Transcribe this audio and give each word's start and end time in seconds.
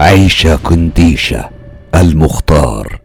عيشة 0.00 0.56
كنديشة 0.56 1.50
المختار. 1.94 3.00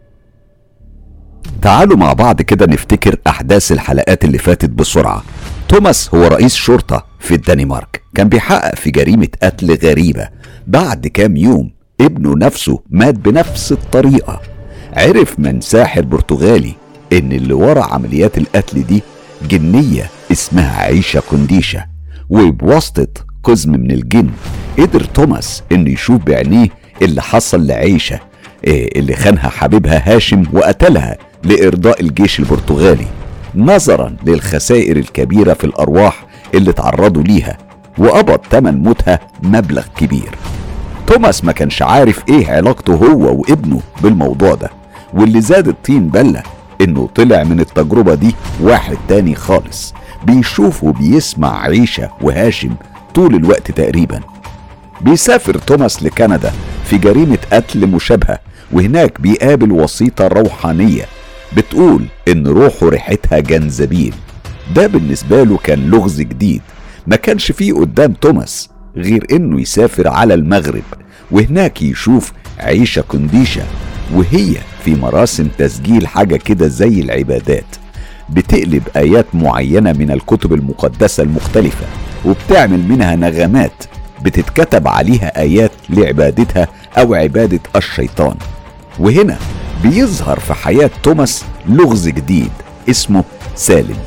تعالوا 1.62 1.98
مع 1.98 2.14
بعض 2.14 2.42
كده 2.42 2.66
نفتكر 2.66 3.16
أحداث 3.28 3.72
الحلقات 3.72 4.26
اللي 4.26 4.38
فاتت 4.38 4.70
بسرعة. 4.70 5.24
توماس 5.70 6.16
هو 6.16 6.28
رئيس 6.28 6.56
شرطة 6.56 7.06
في 7.20 7.34
الدنمارك. 7.36 8.02
كان 8.16 8.30
بيحقق 8.30 8.76
في 8.76 8.92
جريمة 8.92 9.28
قتل 9.44 9.78
غريبة. 9.90 10.30
بعد 10.68 11.08
كام 11.08 11.38
يوم 11.38 11.72
ابنه 12.02 12.36
نفسه 12.36 12.84
مات 12.90 13.16
بنفس 13.16 13.72
الطريقة. 13.72 14.42
عرف 14.94 15.40
من 15.40 15.62
ساحر 15.62 16.02
برتغالي 16.02 16.74
إن 17.14 17.32
اللي 17.32 17.54
ورا 17.54 17.84
عمليات 17.84 18.38
القتل 18.38 18.84
دي 18.84 19.04
جنية 19.50 20.10
اسمها 20.32 20.82
عيشة 20.82 21.24
كنديشة 21.32 21.86
وبواسطة 22.30 23.08
قزم 23.44 23.72
من 23.72 23.92
الجن 23.92 24.30
قدر 24.80 25.04
توماس 25.04 25.64
إنه 25.72 25.90
يشوف 25.90 26.24
بعينيه 26.24 26.68
اللي 27.02 27.22
حصل 27.22 27.68
لعيشة 27.68 28.20
إيه 28.64 29.00
اللي 29.00 29.16
خانها 29.16 29.50
حبيبها 29.50 30.16
هاشم 30.16 30.44
وقتلها 30.54 31.18
لإرضاء 31.44 32.02
الجيش 32.02 32.40
البرتغالي 32.40 33.06
نظرا 33.56 34.16
للخسائر 34.26 34.98
الكبيرة 34.98 35.54
في 35.54 35.64
الأرواح 35.64 36.26
اللي 36.54 36.74
تعرضوا 36.74 37.24
ليها 37.24 37.58
وقبض 37.98 38.38
تمن 38.40 38.84
موتها 38.84 39.20
مبلغ 39.44 39.84
كبير. 39.98 40.30
توماس 41.08 41.44
ما 41.44 41.52
كانش 41.52 41.82
عارف 41.82 42.24
إيه 42.30 42.48
علاقته 42.52 42.94
هو 42.94 43.36
وابنه 43.42 43.82
بالموضوع 44.02 44.54
ده 44.56 44.70
واللي 45.14 45.42
زاد 45.42 45.68
الطين 45.68 46.08
بلة 46.08 46.44
إنه 46.82 47.10
طلع 47.16 47.44
من 47.44 47.60
التجربة 47.60 48.16
دي 48.16 48.36
واحد 48.62 48.98
تاني 49.08 49.36
خالص 49.36 49.94
بيشوف 50.26 50.84
وبيسمع 50.84 51.62
عيشة 51.62 52.10
وهاشم 52.22 52.76
طول 53.14 53.36
الوقت 53.36 53.72
تقريبا. 53.72 54.20
بيسافر 55.02 55.58
توماس 55.58 56.04
لكندا 56.04 56.52
في 56.86 56.98
جريمة 56.98 57.38
قتل 57.54 57.88
مشابهة 57.88 58.40
وهناك 58.72 59.22
بيقابل 59.22 59.72
وسيطة 59.72 60.28
روحانية 60.28 61.06
بتقول 61.58 62.06
إن 62.28 62.48
روحه 62.48 62.90
ريحتها 62.90 63.40
جنزبيل 63.40 64.14
ده 64.76 64.88
بالنسبة 64.88 65.44
له 65.44 65.58
كان 65.58 65.90
لغز 65.90 66.22
جديد. 66.22 66.62
ما 67.08 67.16
كانش 67.16 67.52
فيه 67.52 67.74
قدام 67.74 68.14
توماس 68.14 68.70
غير 68.98 69.26
إنه 69.32 69.62
يسافر 69.62 70.08
على 70.08 70.34
المغرب 70.34 70.84
وهناك 71.32 71.82
يشوف 71.82 72.32
عيشة 72.60 73.02
كنديشة 73.02 73.62
وهي 74.14 74.56
في 74.86 74.96
مراسم 74.96 75.48
تسجيل 75.58 76.08
حاجة 76.08 76.36
كده 76.36 76.68
زي 76.68 77.02
العبادات. 77.02 77.66
بتقلب 78.30 78.84
آيات 78.96 79.26
معينة 79.34 79.92
من 79.94 80.12
الكتب 80.12 80.54
المقدسة 80.54 81.24
المختلفة 81.24 81.86
وبتعمل 82.26 82.80
منها 82.90 83.16
نغمات 83.16 83.84
بتتكتب 84.22 84.88
عليها 84.88 85.42
آيات 85.42 85.72
لعبادتها 85.90 86.68
أو 86.98 87.14
عبادة 87.14 87.60
الشيطان. 87.76 88.36
وهنا 89.00 89.38
بيظهر 89.84 90.40
في 90.40 90.54
حياة 90.54 90.90
توماس 91.04 91.46
لغز 91.70 92.08
جديد 92.08 92.52
اسمه 92.90 93.24
سالم. 93.56 93.98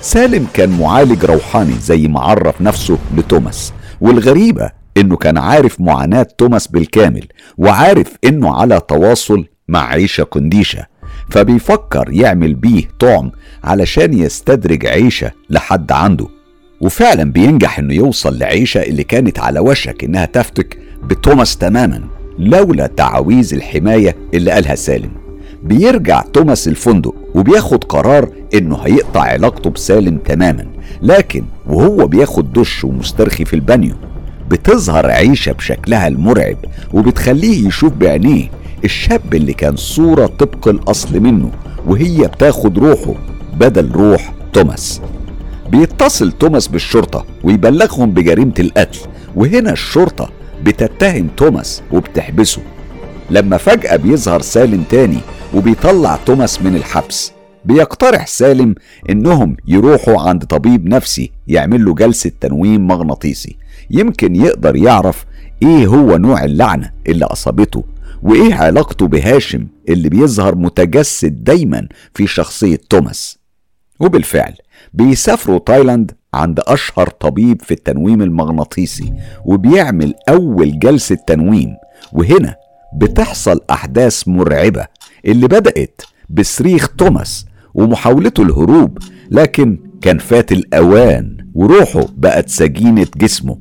سالم 0.00 0.46
كان 0.54 0.78
معالج 0.80 1.24
روحاني 1.24 1.74
زي 1.80 2.08
ما 2.08 2.20
عرف 2.20 2.60
نفسه 2.60 2.98
لتوماس 3.16 3.72
والغريبة 4.00 4.70
إنه 4.96 5.16
كان 5.16 5.38
عارف 5.38 5.80
معاناة 5.80 6.26
توماس 6.38 6.66
بالكامل 6.68 7.26
وعارف 7.58 8.12
إنه 8.24 8.54
على 8.54 8.80
تواصل 8.88 9.44
مع 9.68 9.88
عيشة 9.88 10.24
كنديشة 10.24 10.86
فبيفكر 11.30 12.04
يعمل 12.10 12.54
بيه 12.54 12.84
طعم 13.00 13.30
علشان 13.64 14.14
يستدرج 14.14 14.86
عيشة 14.86 15.30
لحد 15.50 15.92
عنده. 15.92 16.28
وفعلا 16.80 17.32
بينجح 17.32 17.78
إنه 17.78 17.94
يوصل 17.94 18.38
لعيشة 18.38 18.82
اللي 18.82 19.04
كانت 19.04 19.38
على 19.38 19.60
وشك 19.60 20.04
إنها 20.04 20.24
تفتك 20.24 20.78
بتوماس 21.04 21.56
تماما 21.56 22.02
لولا 22.38 22.86
تعاويذ 22.86 23.54
الحماية 23.54 24.16
اللي 24.34 24.50
قالها 24.50 24.74
سالم. 24.74 25.10
بيرجع 25.62 26.20
توماس 26.32 26.68
الفندق 26.68 27.14
وبياخد 27.34 27.84
قرار 27.84 28.28
إنه 28.54 28.76
هيقطع 28.76 29.20
علاقته 29.20 29.70
بسالم 29.70 30.18
تماما 30.18 30.66
لكن 31.02 31.44
وهو 31.66 32.06
بياخد 32.06 32.52
دش 32.52 32.84
ومسترخي 32.84 33.44
في 33.44 33.54
البانيو. 33.54 33.94
بتظهر 34.50 35.10
عيشة 35.10 35.52
بشكلها 35.52 36.08
المرعب 36.08 36.56
وبتخليه 36.92 37.66
يشوف 37.66 37.92
بعينيه 37.92 38.50
الشاب 38.84 39.34
اللي 39.34 39.52
كان 39.52 39.76
صورة 39.76 40.26
طبق 40.26 40.68
الأصل 40.68 41.20
منه 41.20 41.50
وهي 41.86 42.26
بتاخد 42.26 42.78
روحه 42.78 43.14
بدل 43.60 43.90
روح 43.92 44.34
توماس. 44.52 45.00
بيتصل 45.68 46.32
توماس 46.32 46.68
بالشرطة 46.68 47.26
ويبلغهم 47.44 48.10
بجريمة 48.10 48.54
القتل 48.58 48.98
وهنا 49.36 49.72
الشرطة 49.72 50.30
بتتهم 50.62 51.28
توماس 51.36 51.82
وبتحبسه. 51.92 52.62
لما 53.30 53.56
فجأة 53.56 53.96
بيظهر 53.96 54.40
سالم 54.40 54.82
تاني 54.90 55.18
وبيطلع 55.54 56.16
توماس 56.26 56.62
من 56.62 56.76
الحبس. 56.76 57.32
بيقترح 57.64 58.26
سالم 58.26 58.74
إنهم 59.10 59.56
يروحوا 59.66 60.20
عند 60.20 60.44
طبيب 60.44 60.86
نفسي 60.86 61.30
يعمل 61.48 61.84
له 61.84 61.94
جلسة 61.94 62.30
تنويم 62.40 62.86
مغناطيسي. 62.86 63.56
يمكن 63.90 64.36
يقدر 64.36 64.76
يعرف 64.76 65.24
إيه 65.62 65.86
هو 65.86 66.16
نوع 66.16 66.44
اللعنة 66.44 66.90
اللي 67.06 67.24
أصابته 67.24 67.84
وإيه 68.22 68.54
علاقته 68.54 69.06
بهاشم 69.06 69.66
اللي 69.88 70.08
بيظهر 70.08 70.54
متجسد 70.54 71.44
دايما 71.44 71.88
في 72.14 72.26
شخصية 72.26 72.80
توماس. 72.90 73.38
وبالفعل 74.00 74.54
بيسافروا 74.96 75.58
تايلاند 75.58 76.12
عند 76.34 76.60
أشهر 76.66 77.08
طبيب 77.08 77.62
في 77.62 77.70
التنويم 77.74 78.22
المغناطيسي 78.22 79.12
وبيعمل 79.44 80.14
أول 80.28 80.78
جلسة 80.78 81.14
تنويم 81.26 81.76
وهنا 82.12 82.54
بتحصل 82.96 83.60
أحداث 83.70 84.28
مرعبة 84.28 84.86
اللي 85.26 85.48
بدأت 85.48 86.02
بصريخ 86.30 86.88
توماس 86.98 87.46
ومحاولته 87.74 88.42
الهروب 88.42 88.98
لكن 89.30 89.78
كان 90.02 90.18
فات 90.18 90.52
الأوان 90.52 91.36
وروحه 91.54 92.00
بقت 92.16 92.48
سجينة 92.48 93.06
جسمه. 93.16 93.58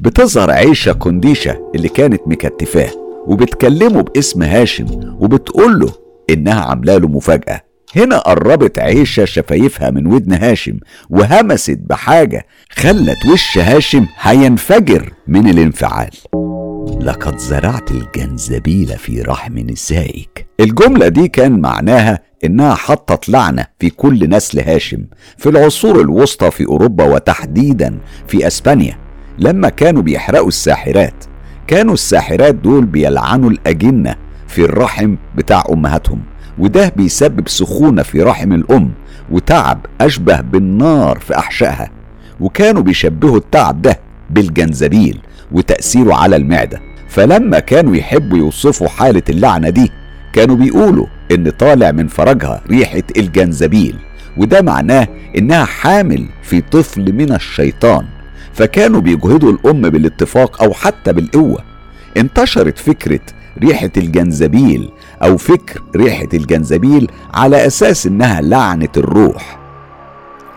بتظهر 0.00 0.50
عيشة 0.50 0.92
كنديشة 0.92 1.70
اللي 1.74 1.88
كانت 1.88 2.20
مكتفاة 2.26 2.90
وبتكلمه 3.26 4.02
باسم 4.02 4.42
هاشم 4.42 4.86
وبتقوله 5.20 5.92
إنها 6.30 6.60
عاملة 6.60 6.96
له 6.96 7.08
مفاجأة. 7.08 7.60
هنا 7.96 8.18
قربت 8.18 8.78
عيشة 8.78 9.24
شفايفها 9.24 9.90
من 9.90 10.06
ودن 10.06 10.32
هاشم 10.32 10.78
وهمست 11.10 11.78
بحاجة 11.86 12.46
خلت 12.70 13.26
وش 13.32 13.58
هاشم 13.58 14.06
هينفجر 14.20 15.12
من 15.28 15.48
الانفعال. 15.50 16.10
لقد 17.00 17.38
زرعت 17.38 17.90
الجنزبيل 17.90 18.88
في 18.98 19.22
رحم 19.22 19.58
نسائك. 19.58 20.46
الجملة 20.60 21.08
دي 21.08 21.28
كان 21.28 21.60
معناها 21.60 22.18
إنها 22.44 22.74
حطت 22.74 23.28
لعنة 23.28 23.66
في 23.78 23.90
كل 23.90 24.30
نسل 24.30 24.60
هاشم 24.60 25.04
في 25.38 25.48
العصور 25.48 26.00
الوسطى 26.00 26.50
في 26.50 26.66
أوروبا 26.66 27.04
وتحديدا 27.04 27.98
في 28.28 28.46
أسبانيا 28.46 28.98
لما 29.38 29.68
كانوا 29.68 30.02
بيحرقوا 30.02 30.48
الساحرات. 30.48 31.24
كانوا 31.66 31.94
الساحرات 31.94 32.54
دول 32.54 32.84
بيلعنوا 32.86 33.50
الأجنة 33.50 34.14
في 34.48 34.64
الرحم 34.64 35.16
بتاع 35.36 35.64
أمهاتهم. 35.70 36.31
وده 36.58 36.92
بيسبب 36.96 37.48
سخونة 37.48 38.02
في 38.02 38.22
رحم 38.22 38.52
الأم 38.52 38.90
وتعب 39.30 39.86
أشبه 40.00 40.40
بالنار 40.40 41.18
في 41.18 41.38
أحشائها. 41.38 41.90
وكانوا 42.40 42.82
بيشبهوا 42.82 43.36
التعب 43.36 43.82
ده 43.82 43.98
بالجنزبيل 44.30 45.20
وتأثيره 45.52 46.14
على 46.14 46.36
المعدة. 46.36 46.80
فلما 47.08 47.58
كانوا 47.58 47.96
يحبوا 47.96 48.38
يوصفوا 48.38 48.88
حالة 48.88 49.22
اللعنة 49.28 49.70
دي 49.70 49.90
كانوا 50.32 50.56
بيقولوا 50.56 51.06
إن 51.30 51.50
طالع 51.50 51.90
من 51.90 52.06
فرجها 52.08 52.62
ريحة 52.68 53.02
الجنزبيل 53.16 53.96
وده 54.36 54.62
معناه 54.62 55.08
إنها 55.38 55.64
حامل 55.64 56.26
في 56.42 56.60
طفل 56.60 57.12
من 57.12 57.32
الشيطان. 57.32 58.06
فكانوا 58.54 59.00
بيجهدوا 59.00 59.52
الأم 59.52 59.80
بالاتفاق 59.80 60.62
أو 60.62 60.72
حتى 60.72 61.12
بالقوة. 61.12 61.58
انتشرت 62.16 62.78
فكرة 62.78 63.20
ريحة 63.58 63.90
الجنزبيل 63.96 64.90
أو 65.22 65.36
فكر 65.36 65.82
ريحة 65.96 66.28
الجنزبيل 66.34 67.10
على 67.34 67.66
أساس 67.66 68.06
إنها 68.06 68.40
لعنة 68.40 68.88
الروح. 68.96 69.58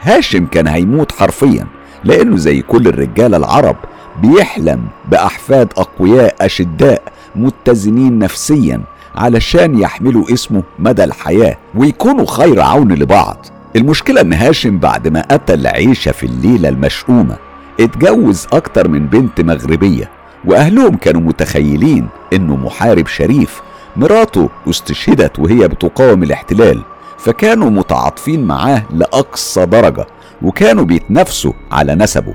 هاشم 0.02 0.46
كان 0.46 0.68
هيموت 0.68 1.12
حرفيا 1.12 1.68
لأنه 2.04 2.38
زي 2.38 2.62
كل 2.62 2.88
الرجالة 2.88 3.38
العرب 3.38 3.76
بيحلم 4.22 4.82
بأحفاد 5.12 5.74
أقوياء 5.78 6.36
أشداء 6.42 7.02
متزنين 7.36 8.20
نفسيا 8.20 8.82
علشان 9.16 9.80
يحملوا 9.80 10.34
اسمه 10.34 10.64
مدى 10.80 11.04
الحياة 11.04 11.58
ويكونوا 11.76 12.26
خير 12.26 12.62
عون 12.62 12.94
لبعض. 12.94 13.46
المشكلة 13.76 14.22
إن 14.22 14.34
هاشم 14.34 14.80
بعد 14.80 15.08
ما 15.08 15.22
قتل 15.22 15.68
عيشة 15.68 16.12
في 16.12 16.26
الليلة 16.26 16.70
المشؤومة 16.70 17.38
اتجوز 17.80 18.48
أكتر 18.54 18.88
من 18.88 19.08
بنت 19.08 19.42
مغربية 19.42 20.10
وأهلهم 20.46 20.96
كانوا 20.96 21.22
متخيلين 21.22 22.08
إنه 22.34 22.56
محارب 22.56 23.08
شريف 23.08 23.62
مراته 23.97 24.50
استشهدت 24.69 25.39
وهي 25.39 25.68
بتقاوم 25.68 26.24
الاحتلال 26.24 26.81
فكانوا 27.18 27.69
متعاطفين 27.69 28.44
معاه 28.44 28.83
لأقصى 28.94 29.65
درجة 29.65 30.06
وكانوا 30.42 30.83
بيتنافسوا 30.86 31.53
على 31.71 31.95
نسبه. 31.95 32.33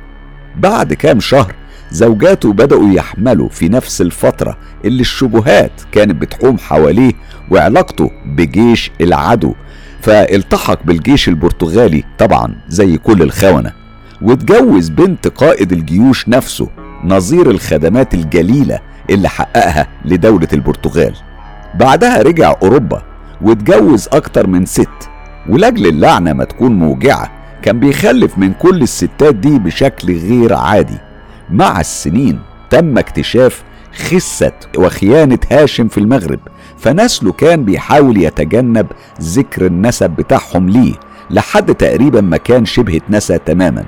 بعد 0.56 0.92
كام 0.92 1.20
شهر 1.20 1.54
زوجاته 1.90 2.52
بدأوا 2.52 2.92
يحملوا 2.92 3.48
في 3.48 3.68
نفس 3.68 4.00
الفترة 4.00 4.56
اللي 4.84 5.00
الشبهات 5.00 5.72
كانت 5.92 6.16
بتحوم 6.22 6.58
حواليه 6.58 7.12
وعلاقته 7.50 8.10
بجيش 8.26 8.90
العدو 9.00 9.54
فالتحق 10.00 10.82
بالجيش 10.84 11.28
البرتغالي 11.28 12.04
طبعا 12.18 12.54
زي 12.68 12.96
كل 12.96 13.22
الخونة. 13.22 13.72
واتجوز 14.22 14.88
بنت 14.88 15.28
قائد 15.28 15.72
الجيوش 15.72 16.28
نفسه 16.28 16.68
نظير 17.04 17.50
الخدمات 17.50 18.14
الجليلة 18.14 18.78
اللي 19.10 19.28
حققها 19.28 19.86
لدولة 20.04 20.48
البرتغال. 20.52 21.14
بعدها 21.74 22.22
رجع 22.22 22.54
أوروبا 22.62 23.02
واتجوز 23.42 24.08
أكتر 24.12 24.46
من 24.46 24.66
ست 24.66 24.88
ولأجل 25.48 25.86
اللعنة 25.86 26.32
ما 26.32 26.44
تكون 26.44 26.72
موجعة 26.72 27.30
كان 27.62 27.80
بيخلف 27.80 28.38
من 28.38 28.52
كل 28.52 28.82
الستات 28.82 29.34
دي 29.34 29.58
بشكل 29.58 30.18
غير 30.18 30.54
عادي. 30.54 30.98
مع 31.50 31.80
السنين 31.80 32.38
تم 32.70 32.98
اكتشاف 32.98 33.62
خسة 33.94 34.52
وخيانة 34.78 35.38
هاشم 35.50 35.88
في 35.88 35.98
المغرب 35.98 36.40
فنسله 36.78 37.32
كان 37.32 37.64
بيحاول 37.64 38.22
يتجنب 38.22 38.86
ذكر 39.22 39.66
النسب 39.66 40.10
بتاعهم 40.10 40.68
ليه 40.68 40.94
لحد 41.30 41.74
تقريبا 41.74 42.20
ما 42.20 42.36
كان 42.36 42.64
شبه 42.64 42.96
اتنسى 42.96 43.38
تماما. 43.38 43.84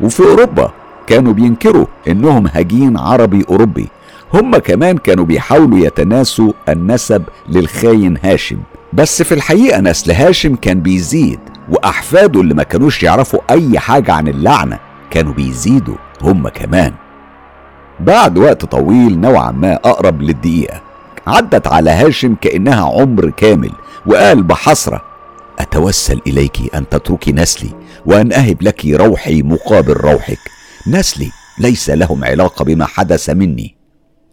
وفي 0.00 0.20
أوروبا 0.22 0.72
كانوا 1.06 1.32
بينكروا 1.32 1.86
إنهم 2.08 2.46
هجين 2.52 2.96
عربي 2.96 3.44
أوروبي 3.48 3.88
هم 4.34 4.56
كمان 4.56 4.98
كانوا 4.98 5.24
بيحاولوا 5.24 5.78
يتناسوا 5.78 6.52
النسب 6.68 7.22
للخاين 7.48 8.18
هاشم. 8.24 8.58
بس 8.92 9.22
في 9.22 9.32
الحقيقة 9.32 9.80
نسل 9.80 10.12
هاشم 10.12 10.54
كان 10.54 10.80
بيزيد 10.80 11.40
وأحفاده 11.68 12.40
اللي 12.40 12.54
ما 12.54 12.62
كانوش 12.62 13.02
يعرفوا 13.02 13.40
أي 13.50 13.78
حاجة 13.78 14.12
عن 14.12 14.28
اللعنة 14.28 14.78
كانوا 15.10 15.32
بيزيدوا 15.32 15.96
هم 16.22 16.48
كمان. 16.48 16.92
بعد 18.00 18.38
وقت 18.38 18.64
طويل 18.64 19.20
نوعا 19.20 19.50
ما 19.50 19.74
أقرب 19.74 20.22
للدقيقة 20.22 20.80
عدت 21.26 21.66
على 21.66 21.90
هاشم 21.90 22.34
كأنها 22.40 22.84
عمر 23.00 23.30
كامل 23.30 23.72
وقال 24.06 24.42
بحسرة 24.42 25.02
أتوسل 25.58 26.20
إليك 26.26 26.74
أن 26.74 26.88
تتركي 26.88 27.32
نسلي 27.32 27.70
وأن 28.06 28.32
أهب 28.32 28.62
لك 28.62 28.86
روحي 28.86 29.42
مقابل 29.42 29.92
روحك. 29.92 30.38
نسلي 30.86 31.30
ليس 31.58 31.90
لهم 31.90 32.24
علاقة 32.24 32.64
بما 32.64 32.86
حدث 32.86 33.30
مني. 33.30 33.75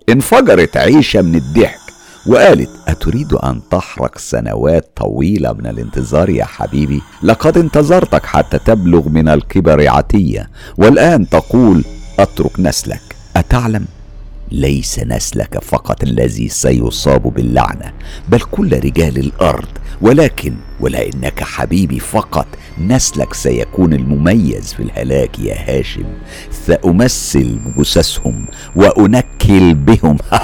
انفجرت 0.09 0.77
عيشة 0.77 1.21
من 1.21 1.35
الضحك 1.35 1.79
وقالت 2.27 2.69
أتريد 2.87 3.33
أن 3.33 3.61
تحرق 3.71 4.17
سنوات 4.17 4.91
طويلة 4.95 5.53
من 5.53 5.67
الانتظار 5.67 6.29
يا 6.29 6.45
حبيبي؟ 6.45 7.01
لقد 7.23 7.57
انتظرتك 7.57 8.25
حتى 8.25 8.59
تبلغ 8.59 9.09
من 9.09 9.27
الكبر 9.29 9.89
عتية 9.89 10.49
والآن 10.77 11.29
تقول 11.29 11.83
أترك 12.19 12.59
نسلك. 12.59 13.01
أتعلم؟ 13.35 13.85
ليس 14.51 14.99
نسلك 14.99 15.63
فقط 15.63 16.03
الذي 16.03 16.49
سيصاب 16.49 17.21
باللعنة 17.21 17.93
بل 18.29 18.39
كل 18.39 18.73
رجال 18.73 19.17
الأرض. 19.17 19.67
ولكن 20.01 20.53
ولانك 20.79 21.43
حبيبي 21.43 21.99
فقط 21.99 22.47
نسلك 22.81 23.33
سيكون 23.33 23.93
المميز 23.93 24.73
في 24.73 24.83
الهلاك 24.83 25.39
يا 25.39 25.55
هاشم. 25.67 26.05
سأمثل 26.67 27.59
جثثهم 27.77 28.45
وأنكل 28.75 29.73
بهم. 29.73 30.17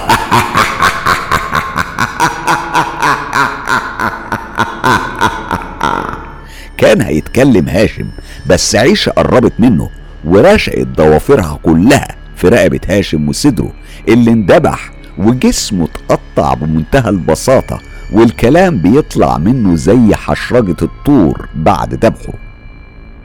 كان 6.78 7.02
هيتكلم 7.02 7.70
هاشم 7.70 8.08
بس 8.48 8.76
عيشة 8.76 9.10
قربت 9.10 9.54
منه 9.60 9.90
ورشقت 10.26 10.88
ضوافرها 10.88 11.60
كلها 11.64 12.16
في 12.36 12.48
رقبة 12.48 12.80
هاشم 12.88 13.30
وصدره. 13.30 13.74
اللي 14.10 14.32
اندبح 14.32 14.92
وجسمه 15.18 15.88
اتقطع 16.10 16.54
بمنتهى 16.54 17.10
البساطة 17.10 17.80
والكلام 18.14 18.78
بيطلع 18.78 19.38
منه 19.38 19.76
زي 19.76 20.16
حشرجة 20.16 20.76
الطور 20.82 21.48
بعد 21.56 21.94
ذبحه. 22.06 22.34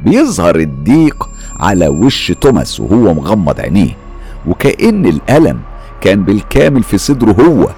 بيظهر 0.05 0.57
الضيق 0.57 1.29
على 1.61 1.89
وش 1.89 2.33
توماس 2.41 2.81
وهو 2.81 3.15
مغمض 3.15 3.61
عينيه 3.61 3.97
وكأن 4.47 5.07
الألم 5.07 5.61
كان 6.01 6.23
بالكامل 6.25 6.83
في 6.83 6.99
صدره 6.99 7.33
هو. 7.33 7.69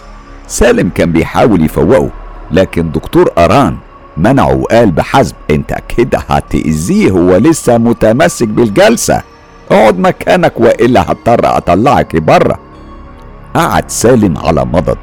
سالم 0.46 0.88
كان 0.88 1.12
بيحاول 1.12 1.64
يفوقه 1.64 2.10
لكن 2.50 2.90
دكتور 2.92 3.30
أران 3.38 3.76
منعه 4.16 4.54
وقال 4.54 4.90
بحزم 4.90 5.34
أنت 5.50 5.78
كده 5.96 6.18
هتأذيه 6.28 7.10
هو 7.10 7.36
لسه 7.36 7.78
متمسك 7.78 8.48
بالجلسة. 8.48 9.22
اقعد 9.70 9.98
مكانك 9.98 10.60
وإلا 10.60 11.02
هضطر 11.12 11.56
أطلعك 11.56 12.16
بره 12.16 12.58
قعد 13.56 13.90
سالم 13.90 14.38
على 14.38 14.64
مضض 14.64 14.98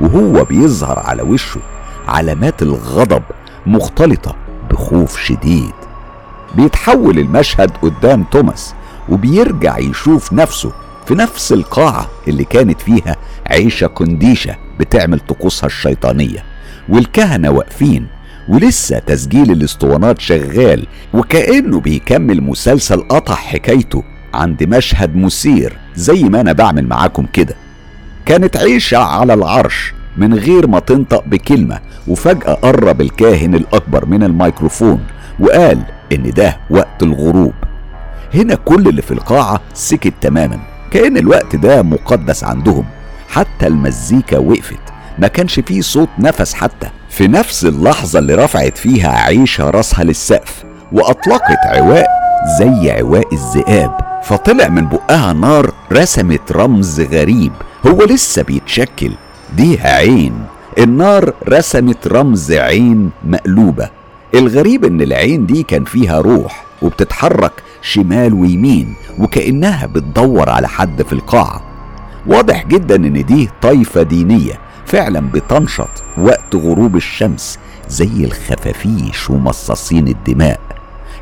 وهو 0.00 0.44
بيظهر 0.44 0.98
على 0.98 1.22
وشه 1.22 1.60
علامات 2.08 2.62
الغضب 2.62 3.22
مختلطة 3.66 4.36
بخوف 4.70 5.20
شديد. 5.20 5.72
بيتحول 6.54 7.18
المشهد 7.18 7.70
قدام 7.82 8.24
توماس 8.24 8.74
وبيرجع 9.08 9.78
يشوف 9.78 10.32
نفسه 10.32 10.72
في 11.06 11.14
نفس 11.14 11.52
القاعة 11.52 12.08
اللي 12.28 12.44
كانت 12.44 12.80
فيها 12.80 13.16
عيشة 13.46 13.86
كنديشة 13.86 14.56
بتعمل 14.80 15.20
طقوسها 15.20 15.66
الشيطانية. 15.66 16.44
والكهنة 16.88 17.50
واقفين 17.50 18.06
ولسه 18.48 18.98
تسجيل 18.98 19.50
الاسطوانات 19.50 20.20
شغال 20.20 20.86
وكأنه 21.14 21.80
بيكمل 21.80 22.40
مسلسل 22.42 23.00
قطع 23.00 23.34
حكايته 23.34 24.02
عند 24.34 24.62
مشهد 24.64 25.16
مثير 25.16 25.76
زي 25.94 26.22
ما 26.22 26.40
أنا 26.40 26.52
بعمل 26.52 26.86
معاكم 26.88 27.26
كده. 27.32 27.54
كانت 28.28 28.56
عيشة 28.56 28.98
على 28.98 29.34
العرش 29.34 29.94
من 30.16 30.34
غير 30.34 30.66
ما 30.66 30.78
تنطق 30.78 31.24
بكلمة 31.26 31.78
وفجأة 32.08 32.52
قرب 32.54 33.00
الكاهن 33.00 33.54
الأكبر 33.54 34.06
من 34.06 34.22
الميكروفون 34.22 35.00
وقال 35.40 35.82
إن 36.12 36.30
ده 36.30 36.56
وقت 36.70 37.02
الغروب. 37.02 37.52
هنا 38.34 38.54
كل 38.54 38.88
اللي 38.88 39.02
في 39.02 39.10
القاعة 39.10 39.60
سكت 39.74 40.12
تماما 40.20 40.58
كأن 40.90 41.16
الوقت 41.16 41.56
ده 41.56 41.82
مقدس 41.82 42.44
عندهم. 42.44 42.84
حتى 43.28 43.66
المزيكا 43.66 44.38
وقفت 44.38 44.80
ما 45.18 45.28
كانش 45.28 45.60
فيه 45.60 45.80
صوت 45.80 46.08
نفس 46.18 46.54
حتى. 46.54 46.88
في 47.10 47.28
نفس 47.28 47.64
اللحظة 47.64 48.18
اللي 48.18 48.34
رفعت 48.34 48.78
فيها 48.78 49.10
عيشة 49.10 49.70
راسها 49.70 50.04
للسقف 50.04 50.64
وأطلقت 50.92 51.58
عواء 51.66 52.06
زي 52.58 52.90
عواء 52.90 53.34
الذئاب. 53.34 53.96
فطلع 54.22 54.68
من 54.68 54.88
بقها 54.88 55.32
نار 55.32 55.72
رسمت 55.92 56.52
رمز 56.52 57.00
غريب. 57.00 57.52
هو 57.86 58.02
لسه 58.04 58.42
بيتشكل. 58.42 59.10
ديها 59.56 59.96
عين. 59.96 60.44
النار 60.78 61.32
رسمت 61.48 62.06
رمز 62.08 62.52
عين 62.52 63.10
مقلوبة. 63.24 63.88
الغريب 64.34 64.84
إن 64.84 65.00
العين 65.00 65.46
دي 65.46 65.62
كان 65.62 65.84
فيها 65.84 66.20
روح 66.20 66.64
وبتتحرك 66.82 67.52
شمال 67.82 68.34
ويمين 68.34 68.94
وكأنها 69.18 69.86
بتدور 69.86 70.48
على 70.50 70.68
حد 70.68 71.02
في 71.02 71.12
القاعة 71.12 71.62
واضح 72.26 72.66
جدا 72.66 72.96
إن 72.96 73.24
دي 73.24 73.48
طائفة 73.62 74.02
دينية 74.02 74.58
فعلا 74.86 75.20
بتنشط 75.20 75.88
وقت 76.18 76.54
غروب 76.54 76.96
الشمس 76.96 77.58
زي 77.88 78.24
الخفافيش 78.24 79.30
ومصاصين 79.30 80.08
الدماء. 80.08 80.60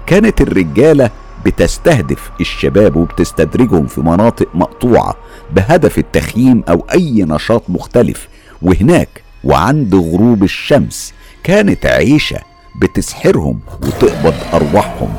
كانت 0.07 0.41
الرجالة 0.41 1.11
بتستهدف 1.47 2.31
الشباب 2.41 2.97
وبتستدرجهم 2.97 3.87
في 3.87 4.01
مناطق 4.01 4.49
مقطوعة 4.55 5.15
بهدف 5.53 5.99
التخييم 5.99 6.65
أو 6.69 6.87
أي 6.95 7.25
نشاط 7.29 7.63
مختلف 7.71 8.29
وهناك 8.63 9.09
وعند 9.45 9.95
غروب 9.95 10.45
الشمس 10.45 11.13
كانت 11.45 11.87
عيشة 11.87 12.39
بتسحرهم 12.83 13.61
وتقبض 13.83 14.35
أرواحهم. 14.55 15.15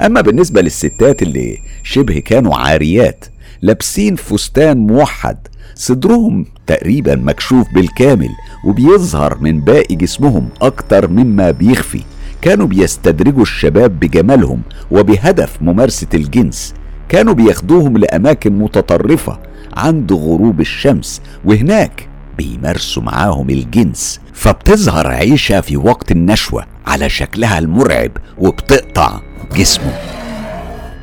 أما 0.00 0.20
بالنسبة 0.20 0.60
للستات 0.60 1.22
اللي 1.22 1.58
شبه 1.82 2.18
كانوا 2.18 2.56
عاريات 2.56 3.24
لابسين 3.62 4.16
فستان 4.16 4.86
موحد 4.86 5.38
صدرهم 5.74 6.46
تقريبا 6.66 7.14
مكشوف 7.14 7.66
بالكامل 7.74 8.28
وبيظهر 8.64 9.38
من 9.38 9.60
باقي 9.60 9.94
جسمهم 9.94 10.48
أكتر 10.62 11.08
مما 11.08 11.50
بيخفي. 11.50 12.02
كانوا 12.42 12.66
بيستدرجوا 12.66 13.42
الشباب 13.42 14.00
بجمالهم 14.00 14.62
وبهدف 14.90 15.62
ممارسة 15.62 16.06
الجنس. 16.14 16.74
كانوا 17.08 17.34
بياخدوهم 17.34 17.98
لأماكن 17.98 18.58
متطرفة 18.58 19.38
عند 19.76 20.12
غروب 20.12 20.60
الشمس 20.60 21.22
وهناك 21.44 22.08
بيمارسوا 22.38 23.02
معاهم 23.02 23.50
الجنس. 23.50 24.20
فبتظهر 24.32 25.06
عيشة 25.06 25.60
في 25.60 25.76
وقت 25.76 26.12
النشوة 26.12 26.64
على 26.86 27.08
شكلها 27.08 27.58
المرعب 27.58 28.10
وبتقطع 28.38 29.20
جسمه. 29.56 29.92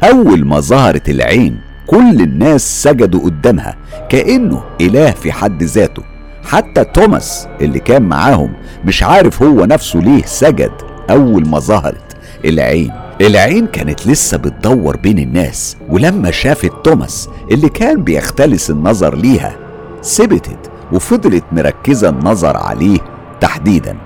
أول 0.03 0.45
ما 0.45 0.59
ظهرت 0.59 1.09
العين 1.09 1.59
كل 1.87 2.21
الناس 2.21 2.83
سجدوا 2.83 3.19
قدامها 3.21 3.77
كأنه 4.09 4.63
إله 4.81 5.11
في 5.11 5.31
حد 5.31 5.63
ذاته. 5.63 6.03
حتى 6.43 6.83
توماس 6.83 7.47
اللي 7.61 7.79
كان 7.79 8.01
معاهم 8.01 8.53
مش 8.85 9.03
عارف 9.03 9.43
هو 9.43 9.65
نفسه 9.65 9.99
ليه 9.99 10.23
سجد 10.25 10.71
أول 11.09 11.47
ما 11.47 11.59
ظهرت 11.59 12.17
العين. 12.45 13.02
العين 13.21 13.67
كانت 13.67 14.07
لسه 14.07 14.37
بتدور 14.37 14.97
بين 14.97 15.19
الناس 15.19 15.77
ولما 15.89 16.31
شافت 16.31 16.71
توماس 16.83 17.29
اللي 17.51 17.69
كان 17.69 18.03
بيختلس 18.03 18.69
النظر 18.69 19.15
ليها 19.15 19.55
سبتت 20.01 20.71
وفضلت 20.91 21.43
مركزة 21.51 22.09
النظر 22.09 22.57
عليه 22.57 22.99
تحديدا. 23.41 23.97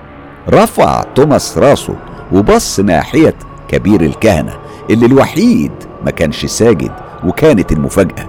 رفع 0.48 1.02
توماس 1.14 1.58
راسه 1.58 1.94
وبص 2.32 2.80
ناحية 2.80 3.34
كبير 3.68 4.00
الكهنة 4.00 4.54
اللي 4.90 5.06
الوحيد 5.06 5.72
ما 6.04 6.10
كانش 6.10 6.46
ساجد 6.46 6.92
وكانت 7.24 7.72
المفاجأة. 7.72 8.26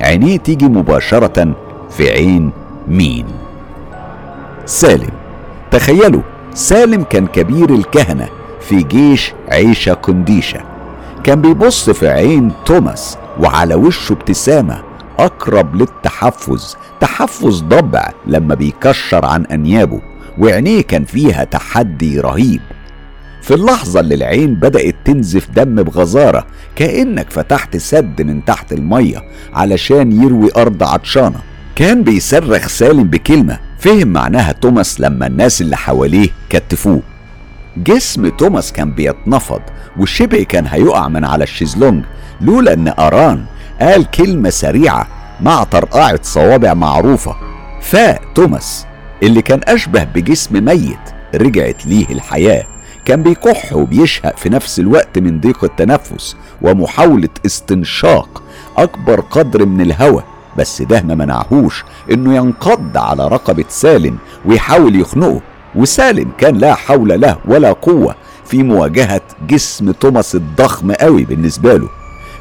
عينيه 0.00 0.36
تيجي 0.38 0.66
مباشرة 0.66 1.54
في 1.90 2.10
عين 2.10 2.50
مين؟ 2.88 3.26
سالم. 4.66 5.10
تخيلوا 5.70 6.22
سالم 6.54 7.02
كان 7.02 7.26
كبير 7.26 7.70
الكهنة 7.70 8.28
في 8.68 8.82
جيش 8.82 9.32
عيشة 9.48 9.92
قنديشة 9.92 10.60
كان 11.24 11.40
بيبص 11.40 11.90
في 11.90 12.08
عين 12.08 12.52
توماس 12.66 13.18
وعلى 13.40 13.74
وشه 13.74 14.12
ابتسامة 14.12 14.82
أقرب 15.18 15.76
للتحفز 15.76 16.76
تحفز 17.00 17.60
ضبع 17.60 18.10
لما 18.26 18.54
بيكشر 18.54 19.24
عن 19.24 19.46
أنيابه 19.46 20.00
وعينيه 20.38 20.82
كان 20.82 21.04
فيها 21.04 21.44
تحدي 21.44 22.20
رهيب. 22.20 22.60
في 23.42 23.54
اللحظة 23.54 24.00
اللي 24.00 24.14
العين 24.14 24.54
بدأت 24.54 24.94
تنزف 25.04 25.50
دم 25.50 25.74
بغزارة 25.82 26.46
كأنك 26.76 27.30
فتحت 27.30 27.76
سد 27.76 28.22
من 28.22 28.44
تحت 28.44 28.72
المية 28.72 29.22
علشان 29.54 30.22
يروي 30.22 30.50
أرض 30.56 30.82
عطشانة. 30.82 31.40
كان 31.76 32.04
بيصرخ 32.04 32.66
سالم 32.68 33.04
بكلمة 33.04 33.58
فهم 33.78 34.08
معناها 34.08 34.52
توماس 34.52 35.00
لما 35.00 35.26
الناس 35.26 35.60
اللي 35.60 35.76
حواليه 35.76 36.28
كتفوه. 36.50 37.02
جسم 37.76 38.28
توماس 38.28 38.72
كان 38.72 38.90
بيتنفض 38.90 39.60
وشبه 39.98 40.42
كان 40.42 40.66
هيقع 40.66 41.08
من 41.08 41.24
على 41.24 41.44
الشيزلونج 41.44 42.04
لولا 42.40 42.72
إن 42.72 42.88
أران 42.98 43.44
قال 43.80 44.10
كلمة 44.10 44.50
سريعة 44.50 45.06
مع 45.40 45.64
طرقعة 45.64 46.18
صوابع 46.22 46.74
معروفة. 46.74 47.36
فاق 47.80 48.20
توماس 48.34 48.86
اللي 49.22 49.42
كان 49.42 49.60
أشبه 49.64 50.04
بجسم 50.04 50.64
ميت 50.64 50.98
رجعت 51.34 51.86
ليه 51.86 52.06
الحياة. 52.10 52.64
كان 53.04 53.22
بيكح 53.22 53.72
وبيشهق 53.72 54.36
في 54.36 54.48
نفس 54.48 54.80
الوقت 54.80 55.18
من 55.18 55.40
ضيق 55.40 55.64
التنفس 55.64 56.36
ومحاولة 56.62 57.28
استنشاق 57.46 58.42
أكبر 58.76 59.20
قدر 59.20 59.66
من 59.66 59.80
الهواء 59.80 60.24
بس 60.58 60.82
ده 60.82 61.02
ما 61.02 61.14
منعهوش 61.14 61.84
إنه 62.10 62.34
ينقض 62.36 62.96
على 62.96 63.28
رقبة 63.28 63.64
سالم 63.68 64.18
ويحاول 64.44 65.00
يخنقه. 65.00 65.40
وسالم 65.74 66.28
كان 66.38 66.58
لا 66.58 66.74
حول 66.74 67.20
له 67.20 67.38
ولا 67.44 67.72
قوة 67.72 68.14
في 68.44 68.62
مواجهة 68.62 69.20
جسم 69.48 69.90
توماس 69.92 70.34
الضخم 70.34 70.92
قوي 70.92 71.24
بالنسبة 71.24 71.74
له. 71.76 71.88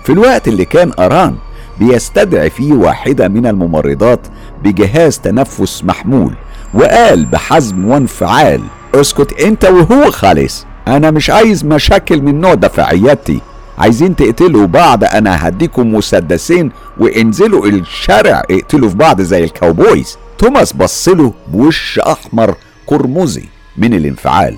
في 0.03 0.11
الوقت 0.11 0.47
اللي 0.47 0.65
كان 0.65 0.91
أران 0.99 1.35
بيستدعي 1.79 2.49
فيه 2.49 2.73
واحدة 2.73 3.27
من 3.27 3.45
الممرضات 3.47 4.19
بجهاز 4.63 5.19
تنفس 5.19 5.83
محمول 5.83 6.33
وقال 6.73 7.25
بحزم 7.25 7.85
وانفعال 7.85 8.61
أسكت 8.95 9.41
أنت 9.41 9.65
وهو 9.65 10.11
خالص 10.11 10.65
أنا 10.87 11.11
مش 11.11 11.29
عايز 11.29 11.65
مشاكل 11.65 12.21
من 12.21 12.41
نوع 12.41 12.55
عيادتي 12.77 13.41
عايزين 13.77 14.15
تقتلوا 14.15 14.65
بعض 14.67 15.03
أنا 15.03 15.47
هديكم 15.47 15.95
مسدسين 15.95 16.71
وانزلوا 16.99 17.67
الشارع 17.67 18.43
اقتلوا 18.51 18.89
في 18.89 18.95
بعض 18.95 19.21
زي 19.21 19.43
الكاوبويز 19.43 20.17
توماس 20.37 20.73
بصله 20.73 21.33
بوش 21.47 21.99
أحمر 21.99 22.55
قرمزي 22.87 23.43
من 23.77 23.93
الانفعال. 23.93 24.57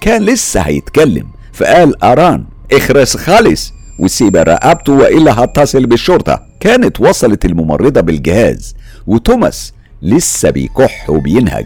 كان 0.00 0.22
لسه 0.22 0.60
هيتكلم 0.60 1.28
فقال 1.52 2.04
أران 2.04 2.44
اخرس 2.72 3.16
خالص 3.16 3.72
وسيب 3.98 4.36
رقبته 4.36 4.92
وإلا 4.92 5.44
هتصل 5.44 5.86
بالشرطة. 5.86 6.42
كانت 6.60 7.00
وصلت 7.00 7.44
الممرضة 7.44 8.00
بالجهاز 8.00 8.74
وتوماس 9.06 9.72
لسه 10.02 10.50
بيكح 10.50 11.10
وبينهج. 11.10 11.64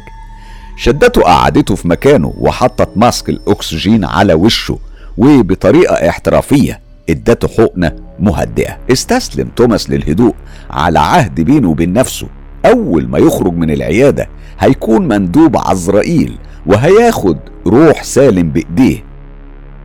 شدته 0.79 1.23
قعدته 1.23 1.75
في 1.75 1.89
مكانه 1.89 2.35
وحطت 2.39 2.89
ماسك 2.97 3.29
الأكسجين 3.29 4.05
على 4.05 4.35
وشه 4.35 4.79
وبطريقة 5.19 6.09
احترافية 6.09 6.81
ادته 7.11 7.49
حقنة 7.49 7.93
مهدئة. 8.19 8.79
استسلم 8.93 9.49
توماس 9.57 9.91
للهدوء 9.91 10.35
على 10.71 10.99
عهد 10.99 11.41
بينه 11.41 11.69
وبين 11.69 11.93
نفسه. 11.93 12.29
أول 12.67 13.09
ما 13.09 13.19
يخرج 13.19 13.53
من 13.53 13.71
العيادة 13.71 14.29
هيكون 14.59 15.09
مندوب 15.09 15.57
عزرائيل 15.57 16.39
وهياخد 16.67 17.39
روح 17.67 18.03
سالم 18.03 18.51
بإيديه. 18.51 19.05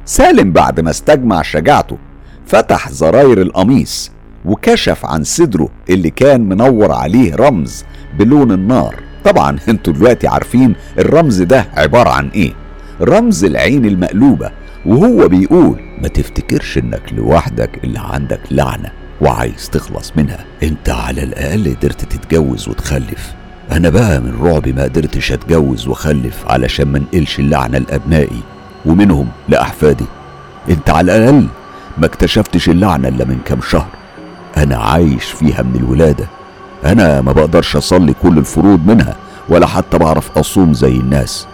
سالم 0.05 0.51
بعد 0.51 0.79
ما 0.79 0.89
استجمع 0.89 1.41
شجاعته 1.41 1.97
فتح 2.45 2.89
زراير 2.91 3.41
القميص 3.41 4.11
وكشف 4.45 5.05
عن 5.05 5.23
صدره 5.23 5.69
اللي 5.89 6.09
كان 6.09 6.41
منور 6.49 6.91
عليه 6.91 7.35
رمز 7.35 7.83
بلون 8.19 8.51
النار. 8.51 8.95
طبعا 9.25 9.57
أنتوا 9.69 9.93
دلوقتي 9.93 10.27
عارفين 10.27 10.75
الرمز 10.99 11.41
ده 11.41 11.65
عبارة 11.77 12.09
عن 12.09 12.29
إيه. 12.29 12.53
رمز 13.01 13.43
العين 13.45 13.85
المقلوبة 13.85 14.51
وهو 14.85 15.27
بيقول 15.27 15.79
ما 16.01 16.07
تفتكرش 16.07 16.77
إنك 16.77 17.13
لوحدك 17.13 17.83
اللي 17.83 17.99
عندك 17.99 18.39
لعنة. 18.51 18.91
وعايز 19.21 19.69
تخلص 19.69 20.11
منها. 20.15 20.45
انت 20.63 20.89
على 20.89 21.23
الأقل 21.23 21.75
قدرت 21.75 22.05
تتجوز 22.05 22.69
وتخلف. 22.69 23.33
أنا 23.71 23.89
بقى 23.89 24.19
من 24.19 24.39
رعبي 24.41 24.73
ما 24.73 24.83
قدرتش 24.83 25.31
أتجوز 25.31 25.87
وأخلف 25.87 26.45
علشان 26.47 26.87
ما 26.87 26.97
انقلش 26.97 27.39
اللعنة 27.39 27.77
لأبنائي 27.77 28.41
ومنهم 28.85 29.27
لأحفادي. 29.49 30.05
انت 30.69 30.89
على 30.89 31.15
الأقل 31.17 31.47
ما 31.97 32.05
اكتشفتش 32.05 32.69
اللعنة 32.69 33.07
إلا 33.07 33.25
من 33.25 33.39
كام 33.45 33.61
شهر. 33.61 33.87
أنا 34.57 34.77
عايش 34.77 35.25
فيها 35.25 35.61
من 35.61 35.75
الولادة. 35.75 36.27
أنا 36.85 37.21
ما 37.21 37.31
بقدرش 37.31 37.75
أصلي 37.75 38.13
كل 38.21 38.37
الفروض 38.37 38.87
منها 38.87 39.15
ولا 39.49 39.67
حتى 39.67 39.97
بعرف 39.97 40.37
أصوم 40.37 40.73
زي 40.73 40.91
الناس. 40.91 41.47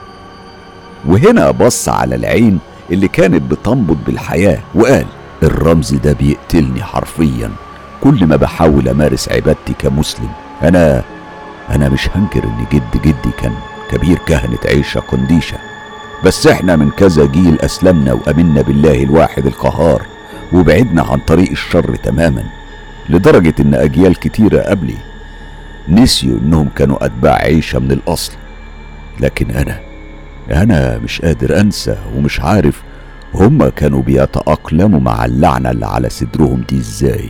وهنا 1.06 1.52
بص 1.52 1.90
على 1.90 2.16
العين 2.16 2.60
اللي 2.92 3.08
كانت 3.08 3.52
بتنبض 3.52 3.98
بالحياة 4.06 4.60
وقال 4.76 5.06
الرمز 5.44 5.94
ده 5.94 6.14
بيقتلني 6.14 6.84
حرفيا. 6.84 7.52
كل 8.04 8.26
ما 8.26 8.36
بحاول 8.36 8.88
أمارس 8.90 9.30
عبادتي 9.30 9.74
كمسلم 9.80 10.30
أنا 10.64 11.04
أنا 11.70 11.90
مش 11.90 12.10
هنكر 12.16 12.44
إن 12.44 12.66
جد 12.74 13.02
جدي 13.02 13.32
كان 13.42 13.54
كبير 13.92 14.18
كهنة 14.18 14.58
عيشة 14.66 15.00
قنديشة. 15.00 15.58
بس 16.26 16.48
إحنا 16.48 16.76
من 16.76 16.90
كذا 16.92 17.26
جيل 17.26 17.62
أسلمنا 17.62 18.14
وأمنا 18.14 18.62
بالله 18.62 19.04
الواحد 19.04 19.46
القهار 19.46 20.02
وبعدنا 20.54 21.02
عن 21.04 21.20
طريق 21.20 21.50
الشر 21.52 21.96
تماما 21.96 22.44
لدرجة 23.10 23.54
إن 23.60 23.74
أجيال 23.74 24.16
كتيرة 24.16 24.62
قبلي 24.62 24.98
نسيوا 25.90 26.40
إنهم 26.40 26.70
كانوا 26.76 27.06
أتباع 27.06 27.34
عيشة 27.36 27.80
من 27.80 27.92
الأصل. 27.92 28.32
لكن 29.20 29.52
أنا 29.52 29.80
أنا 30.52 30.98
مش 30.98 31.22
قادر 31.22 31.60
أنسى 31.60 31.98
ومش 32.16 32.40
عارف 32.42 32.82
هما 33.38 33.70
كانوا 33.70 34.02
بيتأقلموا 34.02 35.00
مع 35.00 35.26
اللعنة 35.26 35.72
اللي 35.72 35.86
على 35.86 36.10
صدرهم 36.10 36.64
دي 36.70 36.78
إزاي؟ 36.78 37.30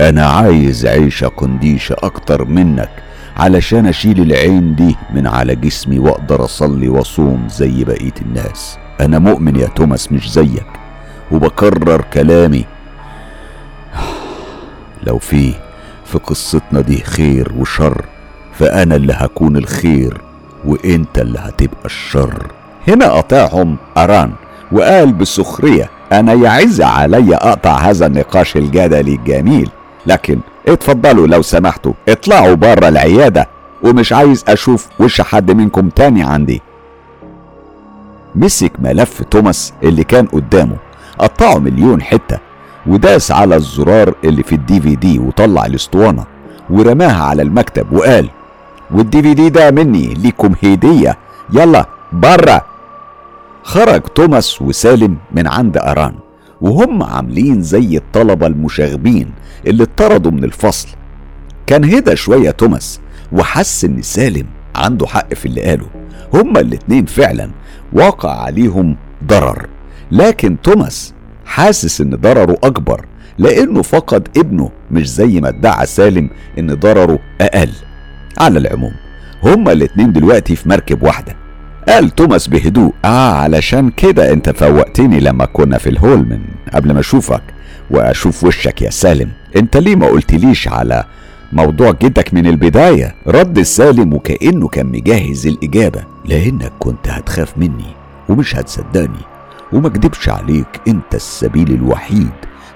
أنا 0.00 0.26
عايز 0.26 0.86
عيشة 0.86 1.26
قنديشة 1.28 1.96
أكتر 1.98 2.44
منك 2.44 2.90
علشان 3.36 3.86
أشيل 3.86 4.20
العين 4.22 4.74
دي 4.74 4.96
من 5.14 5.26
على 5.26 5.54
جسمي 5.56 5.98
وأقدر 5.98 6.44
أصلي 6.44 6.88
وأصوم 6.88 7.48
زي 7.48 7.84
بقية 7.84 8.12
الناس. 8.22 8.78
أنا 9.00 9.18
مؤمن 9.18 9.56
يا 9.56 9.66
توماس 9.66 10.12
مش 10.12 10.32
زيك 10.32 10.66
وبكرر 11.32 12.02
كلامي. 12.12 12.64
لو 15.06 15.18
في 15.18 15.54
في 16.04 16.18
قصتنا 16.18 16.80
دي 16.80 16.96
خير 17.00 17.52
وشر 17.58 18.04
فأنا 18.54 18.96
اللي 18.96 19.12
هكون 19.12 19.56
الخير 19.56 20.20
وإنت 20.64 21.18
اللي 21.18 21.38
هتبقى 21.38 21.84
الشر. 21.84 22.46
هنا 22.88 23.06
قطعهم 23.10 23.76
أران. 23.96 24.32
وقال 24.72 25.12
بسخرية 25.12 25.90
أنا 26.12 26.32
يعز 26.32 26.80
علي 26.80 27.34
أقطع 27.36 27.76
هذا 27.78 28.06
النقاش 28.06 28.56
الجدلي 28.56 29.14
الجميل 29.14 29.70
لكن 30.06 30.38
اتفضلوا 30.68 31.26
لو 31.26 31.42
سمحتوا 31.42 31.92
اطلعوا 32.08 32.54
بره 32.54 32.88
العيادة 32.88 33.48
ومش 33.82 34.12
عايز 34.12 34.44
أشوف 34.48 34.86
وش 35.00 35.20
حد 35.20 35.50
منكم 35.50 35.88
تاني 35.88 36.22
عندي. 36.22 36.62
مسك 38.34 38.72
ملف 38.78 39.22
توماس 39.22 39.72
اللي 39.82 40.04
كان 40.04 40.26
قدامه 40.26 40.76
قطعه 41.18 41.58
مليون 41.58 42.02
حتة 42.02 42.38
وداس 42.86 43.30
على 43.32 43.56
الزرار 43.56 44.14
اللي 44.24 44.42
في 44.42 44.54
الدي 44.54 44.80
في 44.80 44.96
دي 44.96 45.18
وطلع 45.18 45.66
الاسطوانة 45.66 46.24
ورماها 46.70 47.24
على 47.24 47.42
المكتب 47.42 47.92
وقال 47.92 48.28
والدي 48.90 49.22
في 49.22 49.34
دي 49.34 49.48
ده 49.48 49.70
مني 49.70 50.14
ليكم 50.14 50.52
هدية 50.64 51.16
يلا 51.52 51.86
بره 52.12 52.64
خرج 53.62 54.00
توماس 54.00 54.62
وسالم 54.62 55.16
من 55.32 55.46
عند 55.46 55.76
أران 55.76 56.14
وهم 56.60 57.02
عاملين 57.02 57.62
زي 57.62 57.96
الطلبة 57.96 58.46
المشاغبين 58.46 59.30
اللي 59.66 59.82
اتطردوا 59.82 60.30
من 60.30 60.44
الفصل. 60.44 60.88
كان 61.66 61.84
هدى 61.84 62.16
شوية 62.16 62.50
توماس 62.50 63.00
وحس 63.32 63.84
إن 63.84 64.02
سالم 64.02 64.46
عنده 64.76 65.06
حق 65.06 65.34
في 65.34 65.46
اللي 65.46 65.62
قاله. 65.62 65.86
هما 66.34 66.60
الاتنين 66.60 67.06
فعلا 67.06 67.50
واقع 67.92 68.40
عليهم 68.42 68.96
ضرر. 69.24 69.66
لكن 70.12 70.56
توماس 70.62 71.14
حاسس 71.44 72.00
إن 72.00 72.10
ضرره 72.10 72.56
أكبر 72.62 73.06
لأنه 73.38 73.82
فقد 73.82 74.28
ابنه 74.36 74.70
مش 74.90 75.10
زي 75.10 75.40
ما 75.40 75.48
ادعى 75.48 75.86
سالم 75.86 76.30
إن 76.58 76.74
ضرره 76.74 77.18
أقل. 77.40 77.70
على 78.38 78.58
العموم 78.58 78.92
هما 79.42 79.72
الاتنين 79.72 80.12
دلوقتي 80.12 80.56
في 80.56 80.68
مركب 80.68 81.02
واحدة. 81.02 81.36
قال 81.88 82.10
توماس 82.14 82.48
بهدوء 82.48 82.92
آه 83.04 83.32
علشان 83.32 83.90
كده 83.90 84.32
انت 84.32 84.50
فوقتني 84.50 85.20
لما 85.20 85.44
كنا 85.44 85.78
في 85.78 85.88
الهول 85.88 86.18
من 86.18 86.40
قبل 86.74 86.92
ما 86.94 87.00
أشوفك 87.00 87.42
وأشوف 87.90 88.44
وشك 88.44 88.82
يا 88.82 88.90
سالم. 88.90 89.28
انت 89.56 89.76
ليه 89.76 89.96
ما 89.96 90.06
قلتليش 90.06 90.68
على 90.68 91.04
موضوع 91.52 91.90
جدك 92.02 92.34
من 92.34 92.46
البداية؟ 92.46 93.14
رد 93.26 93.62
سالم 93.62 94.14
وكأنه 94.14 94.68
كان 94.68 94.86
مجهز 94.86 95.46
الإجابة. 95.46 96.00
لأنك 96.24 96.72
كنت 96.78 97.08
هتخاف 97.08 97.58
مني 97.58 97.86
ومش 98.28 98.56
هتصدقني 98.56 99.22
وما 99.72 99.86
أكدبش 99.88 100.28
عليك 100.28 100.80
انت 100.88 101.14
السبيل 101.14 101.70
الوحيد 101.74 102.30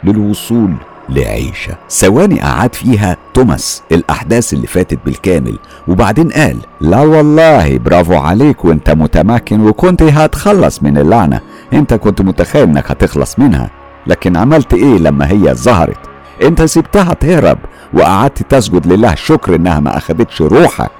للوصول 0.04 0.73
لعيشة. 1.09 1.77
ثواني 1.91 2.41
قعد 2.41 2.75
فيها 2.75 3.17
توماس 3.35 3.83
الأحداث 3.93 4.53
اللي 4.53 4.67
فاتت 4.67 4.99
بالكامل 5.05 5.59
وبعدين 5.89 6.29
قال 6.31 6.59
لا 6.81 7.01
والله 7.01 7.79
برافو 7.79 8.15
عليك 8.15 8.65
وأنت 8.65 8.91
متمكن 8.91 9.61
وكنت 9.61 10.03
هتخلص 10.03 10.83
من 10.83 10.99
اللعنة. 10.99 11.41
أنت 11.73 11.95
كنت 11.95 12.21
متخيل 12.23 12.63
إنك 12.63 12.91
هتخلص 12.91 13.39
منها. 13.39 13.71
لكن 14.07 14.37
عملت 14.37 14.75
إيه 14.75 14.99
لما 14.99 15.31
هي 15.31 15.55
ظهرت؟ 15.55 15.99
أنت 16.43 16.63
سبتها 16.63 17.15
تهرب 17.15 17.59
وقعدت 17.95 18.43
تسجد 18.43 18.87
لله 18.93 19.15
شكر 19.15 19.55
إنها 19.55 19.81
ما 19.81 19.97
أخدتش 19.97 20.43
روحك. 20.43 20.91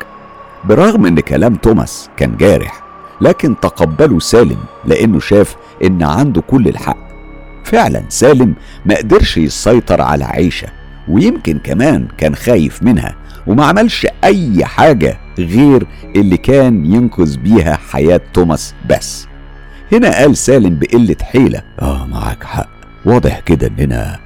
برغم 0.65 1.07
إن 1.07 1.21
كلام 1.21 1.55
توماس 1.55 2.11
كان 2.17 2.37
جارح 2.37 2.83
لكن 3.21 3.61
تقبله 3.61 4.19
سالم 4.19 4.59
لأنه 4.85 5.21
شاف 5.21 5.57
إن 5.85 6.03
عنده 6.03 6.43
كل 6.51 6.69
الحق. 6.69 7.12
فعلا 7.64 8.02
سالم 8.09 8.54
ما 8.87 8.95
قدرش 8.97 9.37
يسيطر 9.38 10.00
على 10.02 10.25
عيشة 10.25 10.69
ويمكن 11.09 11.59
كمان 11.59 12.09
كان 12.19 12.35
خايف 12.35 12.83
منها 12.83 13.14
وما 13.47 13.64
عملش 13.64 14.07
أي 14.25 14.64
حاجة 14.64 15.19
غير 15.38 15.87
اللي 16.16 16.37
كان 16.37 16.85
ينقذ 16.87 17.37
بيها 17.37 17.76
حياة 17.90 18.21
توماس 18.35 18.75
بس. 18.90 19.26
هنا 19.92 20.16
قال 20.19 20.37
سالم 20.37 20.78
بقلة 20.78 21.16
حيلة 21.23 21.62
آه 21.83 22.07
معاك 22.07 22.45
حق. 22.45 22.69
واضح 23.04 23.38
كده 23.40 23.66
إننا 23.66 24.19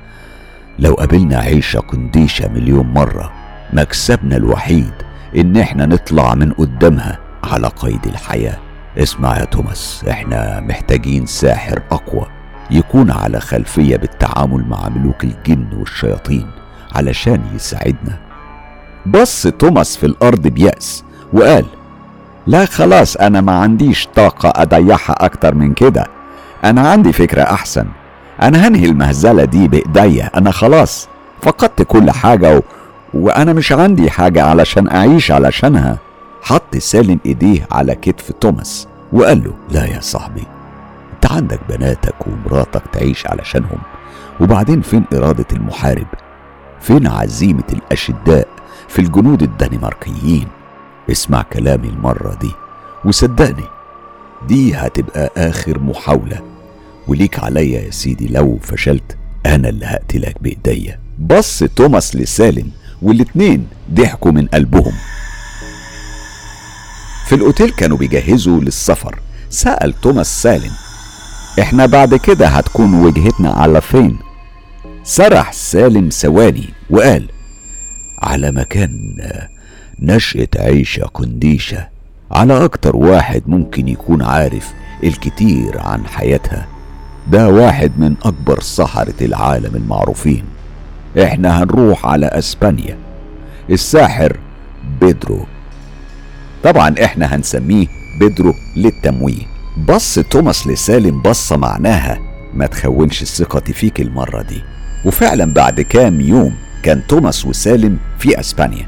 لو 0.78 0.94
قابلنا 0.94 1.38
عيشة 1.38 1.78
قنديشة 1.80 2.48
مليون 2.48 2.86
مرة 2.86 3.32
مكسبنا 3.72 4.36
الوحيد 4.36 4.92
إن 5.36 5.56
إحنا 5.56 5.86
نطلع 5.86 6.34
من 6.34 6.52
قدامها 6.52 7.18
على 7.44 7.66
قيد 7.66 8.06
الحياة. 8.06 8.56
اسمع 8.98 9.38
يا 9.38 9.44
توماس 9.44 10.04
إحنا 10.10 10.60
محتاجين 10.60 11.26
ساحر 11.26 11.82
أقوى. 11.90 12.26
يكون 12.70 13.10
على 13.10 13.40
خلفية 13.40 13.96
بالتعامل 13.96 14.64
مع 14.68 14.88
ملوك 14.88 15.24
الجن 15.24 15.66
والشياطين 15.78 16.46
علشان 16.94 17.40
يساعدنا. 17.54 18.18
بص 19.06 19.46
توماس 19.46 19.96
في 19.96 20.06
الأرض 20.06 20.40
بيأس 20.48 21.04
وقال 21.32 21.64
لا 22.46 22.64
خلاص 22.64 23.16
أنا 23.16 23.40
ما 23.40 23.52
عنديش 23.52 24.08
طاقة 24.14 24.62
أضيعها 24.62 25.12
أكتر 25.24 25.54
من 25.54 25.74
كده. 25.74 26.06
أنا 26.64 26.88
عندي 26.88 27.12
فكرة 27.12 27.42
أحسن. 27.42 27.86
أنا 28.42 28.68
هنهي 28.68 28.84
المهزلة 28.84 29.44
دي 29.44 29.68
بإيديا. 29.68 30.30
أنا 30.38 30.50
خلاص 30.50 31.08
فقدت 31.42 31.82
كل 31.82 32.10
حاجة 32.10 32.56
و... 32.58 32.60
وأنا 33.14 33.52
مش 33.52 33.72
عندي 33.72 34.10
حاجة 34.10 34.44
علشان 34.44 34.88
أعيش 34.88 35.30
علشانها. 35.30 35.98
حط 36.42 36.76
سالم 36.76 37.18
إيديه 37.26 37.66
على 37.72 37.94
كتف 37.94 38.32
توماس 38.40 38.88
وقال 39.12 39.44
له 39.44 39.52
لا 39.70 39.84
يا 39.84 40.00
صاحبي 40.00 40.42
انت 41.26 41.32
عندك 41.34 41.60
بناتك 41.68 42.14
ومراتك 42.26 42.82
تعيش 42.92 43.26
علشانهم 43.26 43.78
وبعدين 44.40 44.80
فين 44.80 45.04
إرادة 45.14 45.46
المحارب؟ 45.52 46.06
فين 46.80 47.06
عزيمة 47.06 47.64
الأشداء 47.72 48.48
في 48.88 48.98
الجنود 48.98 49.42
الدنماركيين؟ 49.42 50.48
اسمع 51.10 51.42
كلامي 51.42 51.88
المرة 51.88 52.34
دي 52.40 52.50
وصدقني 53.04 53.64
دي 54.48 54.74
هتبقى 54.74 55.30
آخر 55.36 55.78
محاولة 55.78 56.42
وليك 57.08 57.38
عليا 57.38 57.80
يا 57.80 57.90
سيدي 57.90 58.28
لو 58.28 58.58
فشلت 58.62 59.16
أنا 59.46 59.68
اللي 59.68 59.86
هقتلك 59.86 60.36
بإيديا. 60.42 60.98
بص 61.18 61.64
توماس 61.64 62.16
لسالم 62.16 62.70
والاتنين 63.02 63.66
ضحكوا 63.94 64.32
من 64.32 64.46
قلبهم. 64.46 64.92
في 67.26 67.34
الأوتيل 67.34 67.70
كانوا 67.70 67.96
بيجهزوا 67.96 68.60
للسفر 68.60 69.18
سأل 69.50 70.00
توماس 70.00 70.42
سالم 70.42 70.72
إحنا 71.60 71.86
بعد 71.86 72.14
كده 72.14 72.46
هتكون 72.48 72.94
وجهتنا 72.94 73.50
على 73.50 73.80
فين؟ 73.80 74.18
سرح 75.04 75.52
سالم 75.52 76.08
ثواني 76.08 76.68
وقال 76.90 77.28
على 78.22 78.50
مكان 78.52 79.16
نشأة 80.00 80.48
عيشة 80.56 81.02
قنديشة 81.02 81.88
على 82.30 82.64
أكتر 82.64 82.96
واحد 82.96 83.42
ممكن 83.46 83.88
يكون 83.88 84.22
عارف 84.22 84.72
الكتير 85.04 85.78
عن 85.80 86.06
حياتها. 86.06 86.66
ده 87.30 87.48
واحد 87.48 87.92
من 87.98 88.14
أكبر 88.24 88.60
سحرة 88.60 89.14
العالم 89.20 89.76
المعروفين. 89.76 90.44
إحنا 91.22 91.62
هنروح 91.62 92.06
على 92.06 92.26
أسبانيا. 92.26 92.96
الساحر 93.70 94.36
بيدرو. 95.00 95.46
طبعا 96.64 96.94
إحنا 97.04 97.34
هنسميه 97.36 97.86
بيدرو 98.20 98.54
للتمويه. 98.76 99.46
بص 99.76 100.18
توماس 100.18 100.66
لسالم 100.66 101.22
بصة 101.22 101.56
معناها 101.56 102.18
ما 102.54 102.66
تخونش 102.66 103.24
ثقتي 103.24 103.72
فيك 103.72 104.00
المرة 104.00 104.42
دي. 104.42 104.62
وفعلا 105.04 105.52
بعد 105.52 105.80
كام 105.80 106.20
يوم 106.20 106.54
كان 106.82 107.06
توماس 107.06 107.46
وسالم 107.46 107.98
في 108.18 108.40
إسبانيا. 108.40 108.86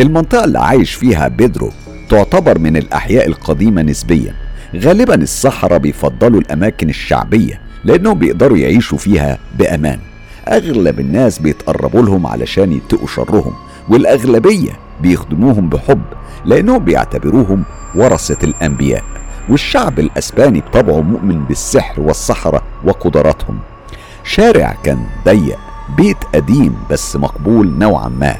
المنطقة 0.00 0.44
اللي 0.44 0.58
عايش 0.58 0.94
فيها 0.94 1.28
بيدرو 1.28 1.70
تعتبر 2.08 2.58
من 2.58 2.76
الأحياء 2.76 3.26
القديمة 3.26 3.82
نسبيا. 3.82 4.34
غالبا 4.76 5.14
الصحراء 5.14 5.78
بيفضلوا 5.78 6.40
الأماكن 6.40 6.88
الشعبية 6.88 7.60
لأنهم 7.84 8.18
بيقدروا 8.18 8.58
يعيشوا 8.58 8.98
فيها 8.98 9.38
بأمان. 9.58 9.98
أغلب 10.48 11.00
الناس 11.00 11.38
بيتقربوا 11.38 12.02
لهم 12.02 12.26
علشان 12.26 12.72
يتقوا 12.72 13.06
شرهم 13.06 13.52
والأغلبية 13.88 14.70
بيخدموهم 15.02 15.68
بحب 15.68 16.02
لأنهم 16.44 16.84
بيعتبروهم 16.84 17.62
ورثة 17.94 18.38
الأنبياء. 18.44 19.11
والشعب 19.48 19.98
الأسباني 19.98 20.60
بطبعه 20.60 21.00
مؤمن 21.00 21.44
بالسحر 21.44 22.00
والسحرة 22.00 22.62
وقدراتهم. 22.84 23.58
شارع 24.24 24.76
كان 24.84 25.06
ضيق 25.24 25.58
بيت 25.96 26.16
قديم 26.34 26.76
بس 26.90 27.16
مقبول 27.16 27.78
نوعا 27.78 28.08
ما. 28.08 28.36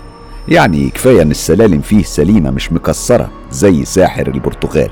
يعني 0.49 0.91
كفاية 0.91 1.23
إن 1.23 1.31
السلالم 1.31 1.81
فيه 1.81 2.03
سليمة 2.03 2.51
مش 2.51 2.73
مكسرة 2.73 3.31
زي 3.51 3.85
ساحر 3.85 4.27
البرتغال. 4.27 4.91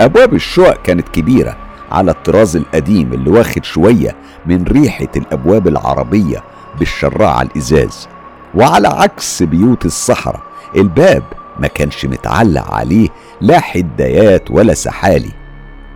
أبواب 0.00 0.34
الشقق 0.34 0.82
كانت 0.82 1.08
كبيرة 1.08 1.56
على 1.90 2.10
الطراز 2.10 2.56
القديم 2.56 3.12
اللي 3.12 3.30
واخد 3.30 3.64
شوية 3.64 4.16
من 4.46 4.64
ريحة 4.64 5.08
الأبواب 5.16 5.68
العربية 5.68 6.42
بالشراع 6.78 7.42
الإزاز. 7.42 8.08
وعلى 8.54 8.88
عكس 8.88 9.42
بيوت 9.42 9.86
الصحراء 9.86 10.40
الباب 10.76 11.22
ما 11.60 11.66
كانش 11.68 12.04
متعلق 12.04 12.70
عليه 12.70 13.08
لا 13.40 13.60
حدايات 13.60 14.50
ولا 14.50 14.74
سحالي. 14.74 15.30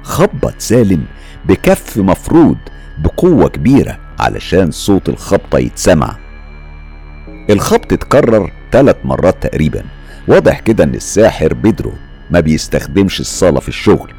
خبط 0.03 0.55
سالم 0.59 1.05
بكف 1.45 1.99
مفرود 1.99 2.59
بقوة 2.99 3.49
كبيرة 3.49 3.99
علشان 4.21 4.71
صوت 4.71 5.09
الخبطة 5.09 5.59
يتسمع. 5.59 6.17
الخبط 7.51 7.93
اتكرر 7.93 8.51
ثلاث 8.73 8.97
مرات 9.05 9.43
تقريبا. 9.43 9.85
واضح 10.29 10.61
كده 10.61 10.85
إن 10.85 10.95
الساحر 10.95 11.55
بيدرو 11.55 11.93
ما 12.31 12.41
بيستخدمش 12.41 13.21
الصالة 13.21 13.61
في 13.61 13.69
الشغل. 13.69 14.13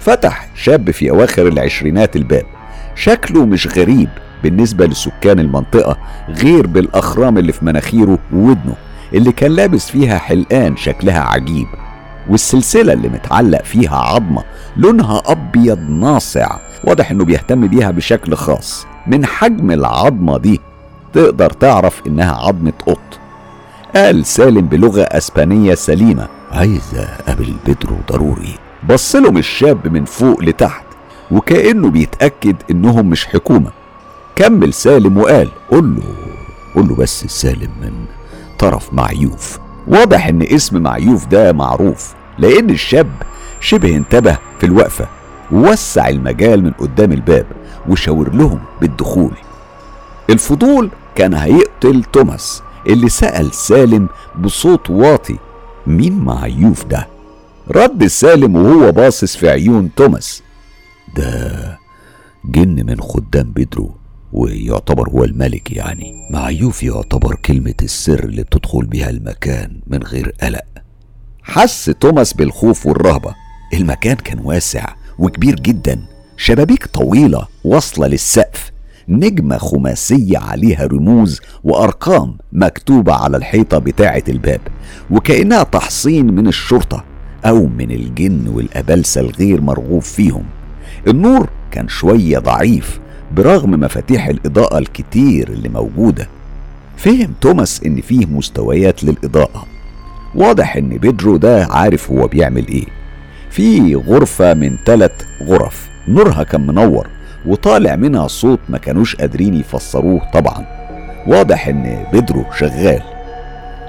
فتح 0.00 0.48
شاب 0.54 0.90
في 0.90 1.10
أواخر 1.10 1.48
العشرينات 1.48 2.16
الباب. 2.16 2.46
شكله 2.94 3.46
مش 3.46 3.66
غريب 3.78 4.08
بالنسبة 4.42 4.86
لسكان 4.86 5.38
المنطقة 5.38 5.98
غير 6.28 6.66
بالأخرام 6.66 7.38
اللي 7.38 7.52
في 7.52 7.64
مناخيره 7.64 8.18
وودنه. 8.32 8.74
اللي 9.14 9.32
كان 9.32 9.50
لابس 9.50 9.90
فيها 9.90 10.18
حلقان 10.18 10.76
شكلها 10.76 11.20
عجيب 11.20 11.66
والسلسلة 12.30 12.92
اللي 12.92 13.08
متعلق 13.08 13.62
فيها 13.62 13.96
عظمة 13.96 14.44
لونها 14.76 15.22
أبيض 15.26 15.78
ناصع 15.90 16.56
واضح 16.84 17.10
إنه 17.10 17.24
بيهتم 17.24 17.66
بيها 17.66 17.90
بشكل 17.90 18.34
خاص. 18.34 18.86
من 19.06 19.26
حجم 19.26 19.70
العظمة 19.70 20.38
دي 20.38 20.60
تقدر 21.12 21.50
تعرف 21.50 22.02
إنها 22.06 22.32
عظمة 22.32 22.72
قط. 22.86 23.18
قال 23.96 24.26
سالم 24.26 24.66
بلغة 24.66 25.02
أسبانية 25.02 25.74
سليمة. 25.74 26.28
عايز 26.52 26.94
أقابل 26.94 27.54
بيدرو 27.66 27.96
ضروري. 28.12 28.54
بص 28.88 29.16
لهم 29.16 29.36
الشاب 29.36 29.92
من 29.92 30.04
فوق 30.04 30.42
لتحت 30.42 30.84
وكأنه 31.30 31.90
بيتأكد 31.90 32.56
إنهم 32.70 33.10
مش 33.10 33.26
حكومة. 33.26 33.70
كمل 34.36 34.72
سالم 34.72 35.18
وقال 35.18 35.48
قول 35.70 35.94
له 35.96 36.02
قول 36.74 36.88
له 36.88 36.94
بس 36.94 37.24
سالم 37.26 37.70
من 37.82 37.92
طرف 38.64 38.92
معيوف. 38.92 39.58
واضح 39.86 40.26
إن 40.26 40.42
اسم 40.42 40.82
معيوف 40.82 41.26
ده 41.26 41.52
معروف 41.52 42.14
لأن 42.38 42.70
الشاب 42.70 43.10
شبه 43.60 43.96
انتبه 43.96 44.38
في 44.60 44.66
الوقفة 44.66 45.08
ووسع 45.52 46.08
المجال 46.08 46.64
من 46.64 46.70
قدام 46.70 47.12
الباب 47.12 47.46
وشاور 47.88 48.34
لهم 48.34 48.60
بالدخول. 48.80 49.32
الفضول 50.30 50.90
كان 51.14 51.34
هيقتل 51.34 52.04
توماس 52.04 52.62
اللي 52.86 53.08
سأل 53.08 53.54
سالم 53.54 54.08
بصوت 54.40 54.90
واطي 54.90 55.36
مين 55.86 56.18
معيوف 56.18 56.84
ده؟ 56.84 57.08
رد 57.70 58.06
سالم 58.06 58.56
وهو 58.56 58.92
باصص 58.92 59.36
في 59.36 59.48
عيون 59.48 59.90
توماس. 59.96 60.42
ده 61.16 61.78
جن 62.44 62.86
من 62.86 63.00
خدام 63.00 63.52
بدرو 63.56 63.94
ويعتبر 64.34 65.08
هو 65.08 65.24
الملك 65.24 65.72
يعني. 65.72 66.28
معيوف 66.30 66.82
يعتبر 66.82 67.34
كلمة 67.34 67.74
السر 67.82 68.24
اللي 68.24 68.42
بتدخل 68.42 68.86
بيها 68.86 69.10
المكان 69.10 69.80
من 69.86 70.02
غير 70.02 70.34
قلق. 70.42 70.64
حس 71.42 71.84
توماس 71.84 72.32
بالخوف 72.32 72.86
والرهبة. 72.86 73.34
المكان 73.74 74.16
كان 74.16 74.38
واسع 74.38 74.94
وكبير 75.18 75.54
جدا. 75.54 76.00
شبابيك 76.36 76.86
طويلة 76.86 77.46
واصلة 77.64 78.06
للسقف. 78.06 78.72
نجمة 79.08 79.58
خماسية 79.58 80.38
عليها 80.38 80.86
رموز 80.86 81.40
وأرقام 81.64 82.38
مكتوبة 82.52 83.14
على 83.14 83.36
الحيطة 83.36 83.78
بتاعة 83.78 84.22
الباب. 84.28 84.60
وكأنها 85.10 85.62
تحصين 85.62 86.26
من 86.26 86.46
الشرطة 86.46 87.04
أو 87.44 87.66
من 87.66 87.90
الجن 87.90 88.48
والأبلسة 88.48 89.20
الغير 89.20 89.60
مرغوب 89.60 90.02
فيهم. 90.02 90.44
النور 91.08 91.48
كان 91.70 91.88
شوية 91.88 92.38
ضعيف. 92.38 93.03
برغم 93.32 93.70
مفاتيح 93.70 94.26
الإضاءة 94.26 94.78
الكتير 94.78 95.48
اللي 95.48 95.68
موجودة. 95.68 96.28
فهم 96.96 97.34
توماس 97.40 97.80
إن 97.86 98.00
فيه 98.00 98.26
مستويات 98.26 99.04
للإضاءة. 99.04 99.66
واضح 100.34 100.76
إن 100.76 100.88
بيدرو 100.88 101.36
ده 101.36 101.66
عارف 101.70 102.10
هو 102.10 102.26
بيعمل 102.26 102.68
إيه. 102.68 102.84
في 103.50 103.94
غرفة 103.94 104.54
من 104.54 104.76
ثلاث 104.86 105.12
غرف 105.42 105.88
نورها 106.08 106.42
كان 106.42 106.66
منور 106.66 107.06
وطالع 107.46 107.96
منها 107.96 108.26
صوت 108.28 108.58
ما 108.68 108.78
كانوش 108.78 109.16
قادرين 109.16 109.54
يفسروه 109.54 110.30
طبعا. 110.32 110.66
واضح 111.26 111.68
إن 111.68 112.04
بيدرو 112.12 112.44
شغال. 112.58 113.02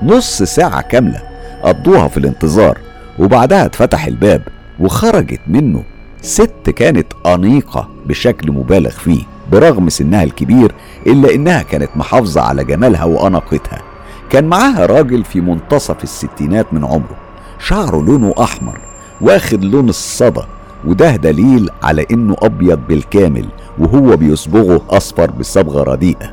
نص 0.04 0.43
ساعة 0.43 0.82
كاملة 0.82 1.21
قضوها 1.63 2.08
في 2.08 2.17
الانتظار 2.17 2.78
وبعدها 3.19 3.65
اتفتح 3.65 4.06
الباب 4.06 4.41
وخرجت 4.80 5.39
منه. 5.48 5.84
ست 6.25 6.69
كانت 6.69 7.07
أنيقة 7.25 7.88
بشكل 8.05 8.51
مبالغ 8.51 8.89
فيه 8.89 9.23
برغم 9.51 9.89
سنها 9.89 10.23
الكبير 10.23 10.71
إلا 11.07 11.33
إنها 11.35 11.61
كانت 11.61 11.89
محافظة 11.95 12.41
على 12.41 12.63
جمالها 12.63 13.03
وأناقتها. 13.03 13.81
كان 14.29 14.45
معاها 14.45 14.85
راجل 14.85 15.23
في 15.23 15.41
منتصف 15.41 16.03
الستينات 16.03 16.73
من 16.73 16.85
عمره 16.85 17.15
شعره 17.59 18.01
لونه 18.01 18.33
أحمر 18.39 18.77
واخد 19.21 19.63
لون 19.63 19.89
الصدى 19.89 20.41
وده 20.85 21.15
دليل 21.15 21.69
على 21.83 22.05
إنه 22.11 22.35
أبيض 22.41 22.79
بالكامل 22.88 23.45
وهو 23.79 24.17
بيصبغه 24.17 24.81
أصفر 24.89 25.31
بصبغة 25.31 25.83
رديئة. 25.83 26.31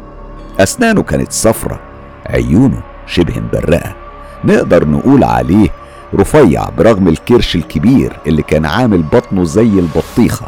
أسنانه 0.61 1.03
كانت 1.03 1.33
صفرة 1.33 1.81
عيونه 2.27 2.81
شبه 3.07 3.41
مبرقة. 3.41 3.95
نقدر 4.45 4.89
نقول 4.89 5.25
عليه 5.25 5.69
رفيع 6.15 6.69
برغم 6.79 7.09
الكرش 7.09 7.57
الكبير 7.57 8.13
اللي 8.27 8.43
كان 8.43 8.67
عامل 8.67 9.03
بطنه 9.03 9.45
زي 9.45 9.63
البطيخة. 9.79 10.47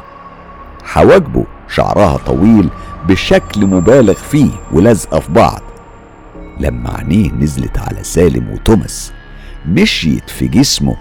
حواجبه 0.85 1.45
شعرها 1.69 2.17
طويل 2.17 2.69
بشكل 3.09 3.67
مبالغ 3.67 4.15
فيه 4.15 4.51
ولازقه 4.73 5.21
في 5.21 5.33
بعض. 5.33 5.61
لما 6.61 6.91
عينيه 6.99 7.31
نزلت 7.33 7.79
على 7.79 8.03
سالم 8.03 8.51
وتوماس 8.53 9.13
مشيت 9.69 10.31
في 10.31 10.49
جسمه. 10.49 10.97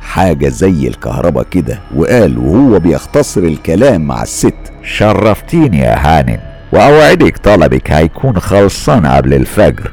حاجة 0.00 0.48
زي 0.48 0.88
الكهرباء 0.88 1.46
كده 1.50 1.80
وقال 1.96 2.38
وهو 2.38 2.78
بيختصر 2.78 3.40
الكلام 3.40 4.00
مع 4.00 4.22
الست. 4.22 4.54
شرفتيني 4.82 5.78
يا 5.78 5.96
هانم 5.98 6.38
وأوعدك 6.72 7.38
طلبك 7.38 7.90
هيكون 7.90 8.38
خلصان 8.38 9.06
قبل 9.06 9.34
الفجر. 9.34 9.92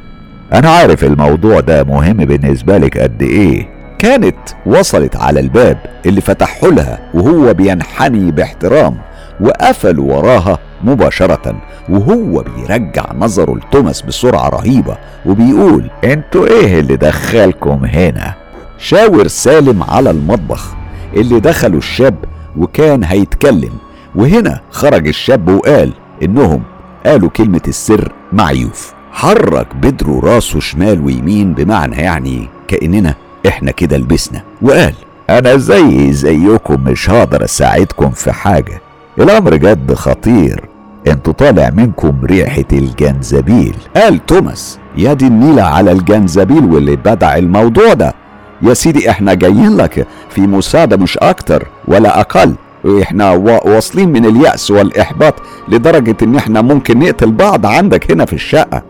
أنا 0.53 0.69
عارف 0.69 1.03
الموضوع 1.03 1.59
ده 1.59 1.83
مهم 1.83 2.17
بالنسبة 2.17 2.77
لك 2.77 2.97
قد 2.97 3.21
إيه. 3.21 3.74
كانت 4.05 4.35
وصلت 4.65 5.15
على 5.15 5.39
الباب 5.39 5.77
اللي 6.05 6.21
فتحه 6.21 6.67
لها 6.67 6.99
وهو 7.13 7.53
بينحني 7.53 8.31
باحترام 8.31 8.97
وقفل 9.41 9.99
وراها 9.99 10.59
مباشرة 10.83 11.55
وهو 11.89 12.43
بيرجع 12.43 13.05
نظره 13.15 13.55
لتوماس 13.55 14.01
بسرعة 14.01 14.49
رهيبة 14.49 14.97
وبيقول 15.25 15.89
أنتوا 16.03 16.47
إيه 16.47 16.79
اللي 16.79 16.95
دخلكم 16.95 17.85
هنا؟ 17.85 18.33
شاور 18.77 19.27
سالم 19.27 19.83
على 19.83 20.09
المطبخ 20.09 20.73
اللي 21.13 21.39
دخله 21.39 21.77
الشاب 21.77 22.15
وكان 22.57 23.03
هيتكلم 23.03 23.73
وهنا 24.15 24.61
خرج 24.71 25.07
الشاب 25.07 25.49
وقال 25.49 25.91
إنهم 26.23 26.63
قالوا 27.05 27.29
كلمة 27.29 27.61
السر 27.67 28.11
معيوف 28.33 28.93
حرك 29.11 29.75
بدرو 29.75 30.19
راسه 30.19 30.59
شمال 30.59 31.01
ويمين 31.05 31.53
بمعنى 31.53 31.95
يعني 31.95 32.49
كأننا 32.67 33.15
إحنا 33.47 33.71
كده 33.71 33.97
لبسنا. 33.97 34.41
وقال 34.62 34.93
أنا 35.29 35.58
زي 35.58 36.13
زيكم 36.13 36.84
مش 36.84 37.10
هقدر 37.10 37.43
أساعدكم 37.45 38.10
في 38.10 38.31
حاجة. 38.31 38.81
الأمر 39.19 39.55
جد 39.55 39.93
خطير. 39.93 40.63
أنتوا 41.08 41.34
طالع 41.34 41.69
منكم 41.69 42.13
ريحة 42.23 42.63
الجنزبيل. 42.73 43.75
قال 43.95 44.25
توماس 44.25 44.79
يا 44.97 45.13
دي 45.13 45.27
النيلة 45.27 45.63
على 45.63 45.91
الجنزبيل 45.91 46.65
واللي 46.65 46.95
بدع 46.95 47.36
الموضوع 47.38 47.93
ده. 47.93 48.13
يا 48.62 48.73
سيدي 48.73 49.10
إحنا 49.10 49.34
جايين 49.34 49.77
لك 49.77 50.08
في 50.29 50.41
مساعدة 50.41 50.97
مش 50.97 51.17
أكتر 51.17 51.67
ولا 51.88 52.19
أقل. 52.19 52.55
إحنا 53.01 53.31
واصلين 53.31 54.10
من 54.10 54.25
اليأس 54.25 54.71
والإحباط 54.71 55.34
لدرجة 55.67 56.15
إن 56.23 56.36
إحنا 56.36 56.62
ممكن 56.62 56.99
نقتل 56.99 57.31
بعض 57.31 57.65
عندك 57.65 58.12
هنا 58.12 58.25
في 58.25 58.34
الشقة. 58.34 58.84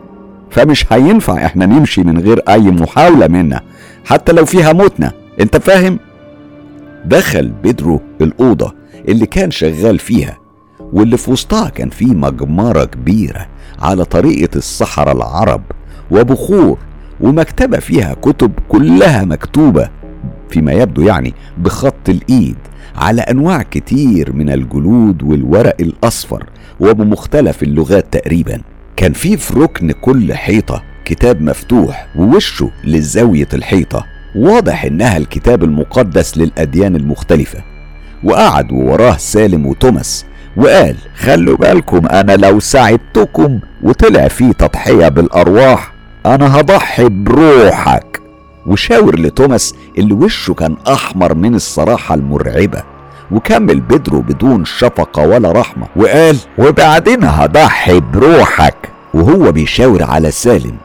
فمش 0.52 0.86
هينفع 0.94 1.46
إحنا 1.46 1.66
نمشي 1.66 2.02
من 2.02 2.18
غير 2.20 2.42
أي 2.50 2.72
محاولة 2.72 3.28
منا. 3.28 3.62
حتى 4.06 4.32
لو 4.32 4.46
فيها 4.46 4.74
موتنا. 4.74 5.12
انت 5.40 5.58
فاهم؟ 5.58 6.00
دخل 7.06 7.52
بيدرو 7.64 8.02
الأوضة 8.22 8.74
اللي 9.08 9.26
كان 9.26 9.52
شغال 9.52 10.00
فيها 10.00 10.38
واللي 10.94 11.18
في 11.18 11.32
وسطها 11.32 11.70
كان 11.70 11.90
فيه 11.90 12.14
مجمرة 12.14 12.86
كبيرة 12.86 13.48
على 13.80 14.06
طريقة 14.06 14.58
الصحراء 14.58 15.16
العرب 15.16 15.62
وبخور 16.12 16.78
ومكتبة 17.22 17.80
فيها 17.80 18.14
كتب 18.14 18.52
كلها 18.70 19.24
مكتوبة 19.26 19.90
فيما 20.50 20.72
يبدو 20.72 21.02
يعني 21.02 21.34
بخط 21.58 22.10
الإيد 22.10 22.58
على 22.96 23.22
أنواع 23.22 23.62
كتير 23.64 24.34
من 24.34 24.50
الجلود 24.50 25.24
والورق 25.24 25.76
الأصفر 25.80 26.50
وبمختلف 26.80 27.64
اللغات 27.64 28.06
تقريبا. 28.14 28.62
كان 28.96 29.14
في 29.14 29.38
في 29.38 29.60
ركن 29.60 29.92
كل 29.92 30.34
حيطة 30.34 30.84
كتاب 31.06 31.42
مفتوح 31.42 32.08
ووشه 32.16 32.70
لزاوية 32.84 33.48
الحيطة. 33.54 34.06
واضح 34.36 34.86
إنها 34.86 35.18
الكتاب 35.18 35.64
المقدس 35.64 36.38
للأديان 36.38 36.96
المختلفة. 36.96 37.60
وقعد 38.24 38.72
وراه 38.72 39.18
سالم 39.18 39.66
وتوماس 39.66 40.26
وقال 40.58 40.96
خلوا 41.16 41.58
بالكم 41.58 42.08
أنا 42.08 42.32
لو 42.32 42.60
ساعدتكم 42.60 43.60
وطلع 43.84 44.28
في 44.28 44.54
تضحية 44.54 45.08
بالأرواح 45.08 45.94
أنا 46.26 46.60
هضحي 46.60 47.10
بروحك. 47.10 48.22
وشاور 48.66 49.20
لتوماس 49.20 49.76
اللي 49.98 50.14
وشه 50.14 50.54
كان 50.54 50.76
أحمر 50.88 51.36
من 51.36 51.56
الصراحة 51.56 52.16
المرعبة 52.16 52.84
وكمل 53.32 53.80
بدره 53.80 54.18
بدون 54.18 54.66
شفقة 54.66 55.28
ولا 55.28 55.52
رحمة 55.52 55.88
وقال 55.96 56.38
وبعدين 56.58 57.24
هضحي 57.24 58.00
بروحك. 58.00 58.76
وهو 59.14 59.52
بيشاور 59.52 60.04
على 60.04 60.32
سالم. 60.32 60.76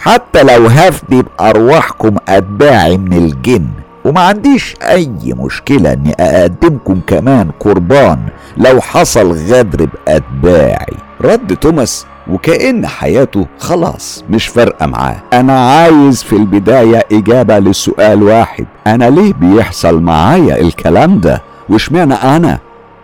حتى 0.00 0.42
لو 0.42 0.66
هفدي 0.66 1.22
بأرواحكم 1.22 2.16
أتباعي 2.28 2.96
من 2.98 3.12
الجن 3.12 3.66
وما 4.04 4.20
عنديش 4.20 4.74
أي 4.82 5.10
مشكلة 5.24 5.92
إني 5.92 6.12
أقدمكم 6.20 7.00
كمان 7.06 7.50
قربان 7.60 8.18
لو 8.56 8.80
حصل 8.80 9.32
غدر 9.32 9.88
بأتباعي. 10.06 10.96
رد 11.20 11.56
توماس 11.56 12.06
وكأن 12.30 12.86
حياته 12.86 13.46
خلاص 13.58 14.24
مش 14.30 14.46
فارقة 14.46 14.86
معاه. 14.86 15.16
أنا 15.32 15.70
عايز 15.70 16.22
في 16.22 16.32
البداية 16.36 17.02
إجابة 17.12 17.58
لسؤال 17.58 18.22
واحد. 18.22 18.66
أنا 18.86 19.10
ليه 19.10 19.32
بيحصل 19.32 20.00
معايا 20.00 20.60
الكلام 20.60 21.20
ده؟ 21.20 21.42
واشمعنى 21.68 22.14
أنا؟ 22.14 22.58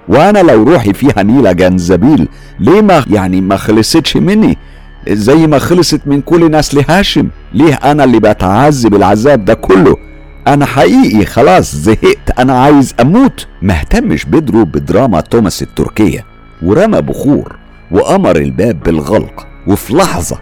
وأنا 0.09 0.39
لو 0.39 0.63
روحي 0.63 0.93
فيها 0.93 1.23
نيلة 1.23 1.53
جنزبيل 1.53 2.29
ليه 2.61 2.81
ما 2.81 3.05
يعني 3.11 3.41
ما 3.41 3.57
خلصتش 3.57 4.17
مني؟ 4.17 4.59
زي 5.11 5.47
ما 5.47 5.59
خلصت 5.59 6.01
من 6.07 6.21
كل 6.21 6.51
نسل 6.51 6.85
هاشم 6.89 7.29
ليه 7.53 7.75
أنا 7.75 8.05
اللي 8.05 8.21
بتعذب 8.21 8.95
العذاب 8.95 9.45
ده 9.45 9.55
كله؟ 9.55 9.97
أنا 10.47 10.67
حقيقي 10.67 11.25
خلاص 11.25 11.75
زهقت. 11.77 12.39
أنا 12.39 12.61
عايز 12.61 12.95
أموت. 13.01 13.47
مهتمش 13.63 14.25
بدرو 14.25 14.65
بدراما 14.65 15.21
توماس 15.21 15.63
التركية. 15.63 16.25
ورمى 16.63 17.01
بخور 17.03 17.57
وأمر 17.91 18.37
الباب 18.37 18.81
بالغلق 18.81 19.47
وفي 19.67 19.95
لحظة 19.95 20.39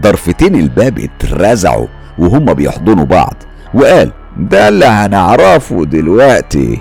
ضرفتين 0.00 0.54
الباب 0.54 0.98
اترزعوا 0.98 1.86
وهما 2.18 2.52
بيحضنوا 2.52 3.04
بعض. 3.04 3.34
وقال 3.74 4.12
ده 4.38 4.68
اللي 4.68 4.86
هنعرفه 4.86 5.84
دلوقتي. 5.84 6.80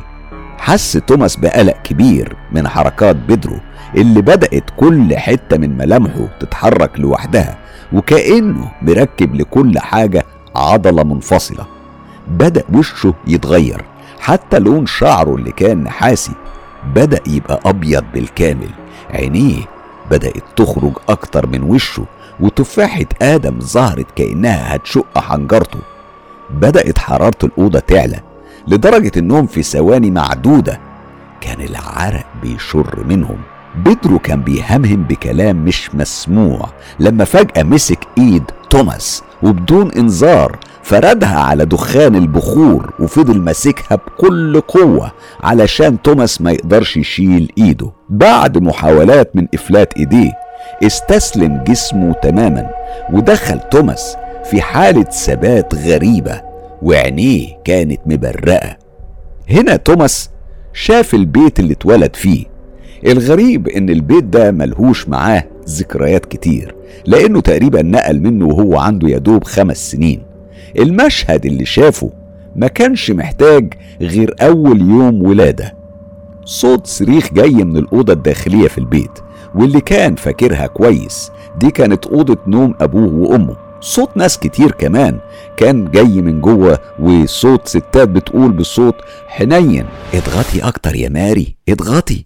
حس 0.58 0.94
توماس 1.08 1.36
بقلق 1.36 1.76
كبير 1.84 2.36
من 2.52 2.68
حركات 2.68 3.16
بيدرو 3.16 3.60
اللي 3.96 4.22
بدأت 4.22 4.64
كل 4.78 5.18
حتة 5.18 5.58
من 5.58 5.78
ملامحه 5.78 6.28
تتحرك 6.40 7.00
لوحدها 7.00 7.58
وكأنه 7.94 8.72
مركب 8.82 9.36
لكل 9.36 9.80
حاجة 9.80 10.26
عضلة 10.56 11.04
منفصلة. 11.04 11.66
بدأ 12.28 12.64
وشه 12.74 13.14
يتغير 13.28 13.82
حتى 14.20 14.60
لون 14.60 14.86
شعره 14.86 15.36
اللي 15.36 15.52
كان 15.52 15.84
نحاسي 15.84 16.32
بدأ 16.96 17.20
يبقى 17.28 17.60
أبيض 17.66 18.04
بالكامل. 18.14 18.70
عينيه 19.14 19.62
بدأت 20.12 20.44
تخرج 20.56 20.94
أكتر 21.10 21.48
من 21.48 21.64
وشه 21.64 22.06
وتفاحة 22.40 23.06
آدم 23.22 23.60
ظهرت 23.60 24.06
كأنها 24.16 24.76
هتشق 24.76 25.18
حنجرته. 25.20 25.80
بدأت 26.50 26.98
حرارة 26.98 27.38
الأوضة 27.44 27.80
تعلى 27.80 28.20
لدرجة 28.68 29.12
إنهم 29.18 29.48
في 29.48 29.64
ثواني 29.64 30.12
معدودة. 30.12 30.80
كان 31.42 31.62
العرق 31.62 32.26
بيشر 32.42 33.04
منهم. 33.08 33.38
بيدرو 33.76 34.20
كان 34.20 34.42
بيهمهم 34.42 35.04
بكلام 35.04 35.56
مش 35.66 35.96
مسموع. 35.96 36.70
لما 37.00 37.24
فجأة 37.24 37.64
مسك 37.64 38.00
إيد 38.18 38.44
توماس 38.70 39.24
وبدون 39.44 39.92
إنذار 39.92 40.60
فردها 40.84 41.40
على 41.40 41.66
دخان 41.66 42.16
البخور 42.16 42.94
وفضل 43.00 43.40
ماسكها 43.42 43.96
بكل 43.96 44.62
قوة 44.62 45.12
علشان 45.44 46.02
توماس 46.02 46.42
ما 46.42 46.52
يقدرش 46.52 46.98
يشيل 46.98 47.52
إيده. 47.58 47.92
بعد 48.10 48.58
محاولات 48.58 49.36
من 49.36 49.48
إفلات 49.54 49.94
إيديه 49.98 50.32
استسلم 50.84 51.64
جسمه 51.68 52.14
تماما 52.14 52.70
ودخل 53.14 53.60
توماس 53.60 54.16
في 54.52 54.62
حالة 54.62 55.04
ثبات 55.04 55.76
غريبة 55.76 56.42
وعينيه 56.82 57.48
كانت 57.66 58.00
مبرقة. 58.06 58.78
هنا 59.50 59.76
توماس 59.76 60.30
شاف 60.74 61.14
البيت 61.14 61.60
اللي 61.60 61.74
اتولد 61.74 62.16
فيه 62.16 62.53
الغريب 63.06 63.68
إن 63.68 63.90
البيت 63.90 64.24
ده 64.24 64.52
ملهوش 64.52 65.10
معاه 65.10 65.44
ذكريات 65.70 66.26
كتير 66.26 66.76
لأنه 67.06 67.42
تقريبا 67.42 67.82
نقل 67.82 68.20
منه 68.20 68.46
وهو 68.46 68.78
عنده 68.78 69.10
يدوب 69.10 69.44
خمس 69.44 69.92
سنين. 69.92 70.22
المشهد 70.80 71.46
اللي 71.46 71.66
شافه 71.66 72.12
ما 72.56 72.68
كانش 72.68 73.12
محتاج 73.12 73.74
غير 74.02 74.36
أول 74.42 74.82
يوم 74.82 75.24
ولادة. 75.24 75.74
صوت 76.46 76.88
صريخ 76.88 77.34
جاي 77.34 77.52
من 77.54 77.78
الأوضة 77.78 78.14
الداخلية 78.14 78.68
في 78.68 78.78
البيت 78.78 79.20
واللي 79.56 79.82
كان 79.82 80.16
فاكرها 80.16 80.68
كويس 80.68 81.32
دي 81.60 81.72
كانت 81.72 82.06
أوضة 82.08 82.38
نوم 82.48 82.74
أبوه 82.82 83.14
وأمه. 83.14 83.56
صوت 83.82 84.18
ناس 84.18 84.38
كتير 84.40 84.72
كمان 84.72 85.20
كان 85.58 85.92
جاي 85.92 86.22
من 86.22 86.42
جوه 86.42 86.80
وصوت 87.00 87.68
ستات 87.68 88.10
بتقول 88.10 88.52
بصوت 88.52 88.96
حنين 89.28 89.86
اضغطي 90.14 90.60
أكتر 90.68 90.96
يا 90.96 91.10
ماري 91.10 91.56
اضغطي 91.70 92.26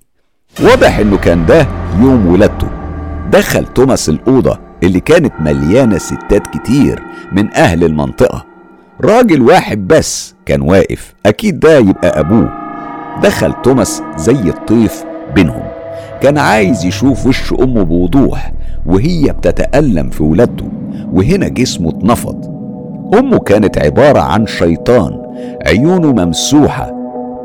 واضح 0.64 1.00
إنه 1.00 1.18
كان 1.18 1.46
ده 1.46 1.68
يوم 2.02 2.28
ولادته. 2.28 2.68
دخل 3.32 3.66
توماس 3.66 4.10
الأوضة 4.10 4.60
اللي 4.84 5.00
كانت 5.00 5.34
مليانة 5.40 5.98
ستات 5.98 6.48
كتير 6.48 7.04
من 7.32 7.54
أهل 7.54 7.84
المنطقة. 7.84 8.46
راجل 9.02 9.42
واحد 9.42 9.88
بس 9.88 10.36
كان 10.46 10.62
واقف. 10.62 11.14
أكيد 11.26 11.60
ده 11.60 11.78
يبقى 11.78 12.20
أبوه. 12.20 12.50
دخل 13.24 13.54
توماس 13.64 14.04
زي 14.18 14.32
الطيف 14.50 15.04
بينهم. 15.36 15.64
كان 16.22 16.38
عايز 16.38 16.86
يشوف 16.86 17.28
وش 17.28 17.54
أمه 17.54 17.84
بوضوح 17.84 18.54
وهي 18.86 19.24
بتتألم 19.34 20.10
في 20.10 20.24
ولادته. 20.24 20.66
وهنا 21.14 21.48
جسمه 21.48 21.90
اتنفض. 21.90 22.46
أمه 23.20 23.40
كانت 23.40 23.78
عبارة 23.78 24.20
عن 24.20 24.48
شيطان. 24.48 25.22
عيونه 25.68 26.12
ممسوحة. 26.12 26.92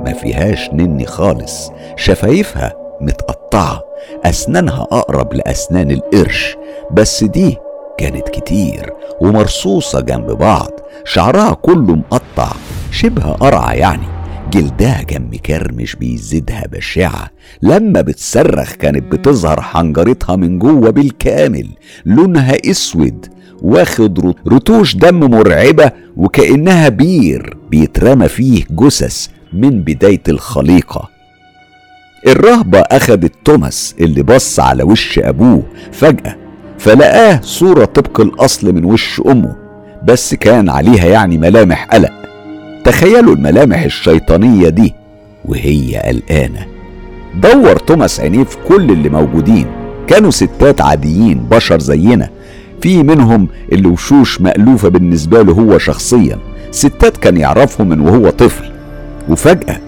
ما 0.06 0.12
فيهاش 0.12 0.70
نني 0.72 1.06
خالص. 1.06 1.70
شفايفها 1.96 2.81
متقطعة. 3.02 3.82
أسنانها 4.24 4.82
أقرب 4.82 5.34
لأسنان 5.34 5.90
القرش 5.90 6.56
بس 6.90 7.24
دي 7.24 7.56
كانت 7.98 8.28
كتير 8.28 8.92
ومرصوصة 9.20 10.00
جنب 10.00 10.26
بعض. 10.30 10.70
شعرها 11.04 11.54
كله 11.54 11.96
مقطع 11.96 12.52
شبه 12.90 13.32
قرعة 13.32 13.72
يعني. 13.72 14.06
جلدها 14.52 15.02
كان 15.02 15.30
مكرمش 15.32 15.96
بيزيدها 15.96 16.64
بشعة. 16.72 17.30
لما 17.62 18.00
بتصرخ 18.00 18.72
كانت 18.72 19.12
بتظهر 19.12 19.60
حنجرتها 19.60 20.36
من 20.36 20.58
جوه 20.58 20.90
بالكامل 20.90 21.68
لونها 22.06 22.56
أسود 22.70 23.26
واخد 23.62 24.34
رتوش 24.48 24.96
دم 24.96 25.30
مرعبة 25.30 25.92
وكأنها 26.16 26.88
بير 26.88 27.56
بيترمى 27.70 28.28
فيه 28.28 28.64
جثث 28.70 29.26
من 29.52 29.70
بداية 29.82 30.22
الخليقة. 30.28 31.08
الرهبة 32.26 32.78
أخدت 32.78 33.32
توماس 33.44 33.94
اللي 34.00 34.22
بص 34.22 34.60
على 34.60 34.82
وش 34.82 35.18
أبوه 35.18 35.62
فجأة 35.92 36.36
فلقاه 36.78 37.40
صورة 37.42 37.84
طبق 37.84 38.20
الأصل 38.20 38.74
من 38.74 38.84
وش 38.84 39.22
أمه 39.26 39.56
بس 40.04 40.34
كان 40.34 40.68
عليها 40.70 41.06
يعني 41.06 41.38
ملامح 41.38 41.84
قلق. 41.84 42.12
تخيلوا 42.84 43.34
الملامح 43.34 43.82
الشيطانية 43.82 44.68
دي. 44.68 44.94
وهي 45.44 45.96
قلقانة. 45.96 46.66
دور 47.42 47.76
توماس 47.76 48.20
عينيه 48.20 48.44
في 48.44 48.56
كل 48.68 48.90
اللي 48.90 49.08
موجودين. 49.08 49.66
كانوا 50.08 50.30
ستات 50.30 50.80
عاديين 50.80 51.38
بشر 51.50 51.78
زينا. 51.80 52.28
في 52.80 53.02
منهم 53.02 53.48
اللي 53.72 53.88
وشوش 53.88 54.40
مألوفة 54.40 54.88
بالنسبة 54.88 55.42
له 55.42 55.52
هو 55.52 55.78
شخصيا. 55.78 56.38
ستات 56.70 57.16
كان 57.16 57.36
يعرفهم 57.36 57.88
من 57.88 58.00
وهو 58.00 58.30
طفل. 58.30 58.64
وفجأة 59.28 59.80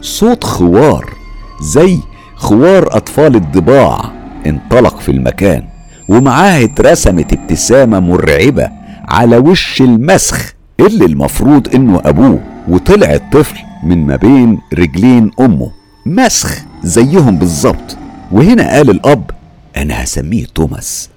صوت 0.00 0.44
خوار 0.44 1.15
زي 1.60 1.98
خوار 2.36 2.96
أطفال 2.96 3.36
الضباع 3.36 4.10
انطلق 4.46 5.00
في 5.00 5.08
المكان 5.12 5.62
ومعاه 6.08 6.64
اترسمت 6.64 7.32
ابتسامة 7.32 8.00
مرعبة 8.00 8.68
على 9.08 9.36
وش 9.36 9.80
المسخ 9.80 10.52
اللي 10.80 11.04
المفروض 11.04 11.74
إنه 11.74 12.00
أبوه 12.04 12.40
وطلع 12.68 13.14
الطفل 13.14 13.56
من 13.84 14.06
ما 14.06 14.16
بين 14.16 14.58
رجلين 14.74 15.30
أمه. 15.40 15.70
مسخ 16.06 16.58
زيهم 16.84 17.38
بالظبط. 17.38 17.96
وهنا 18.32 18.70
قال 18.70 18.90
الأب 18.90 19.30
أنا 19.76 20.04
هسميه 20.04 20.44
توماس. 20.54 21.08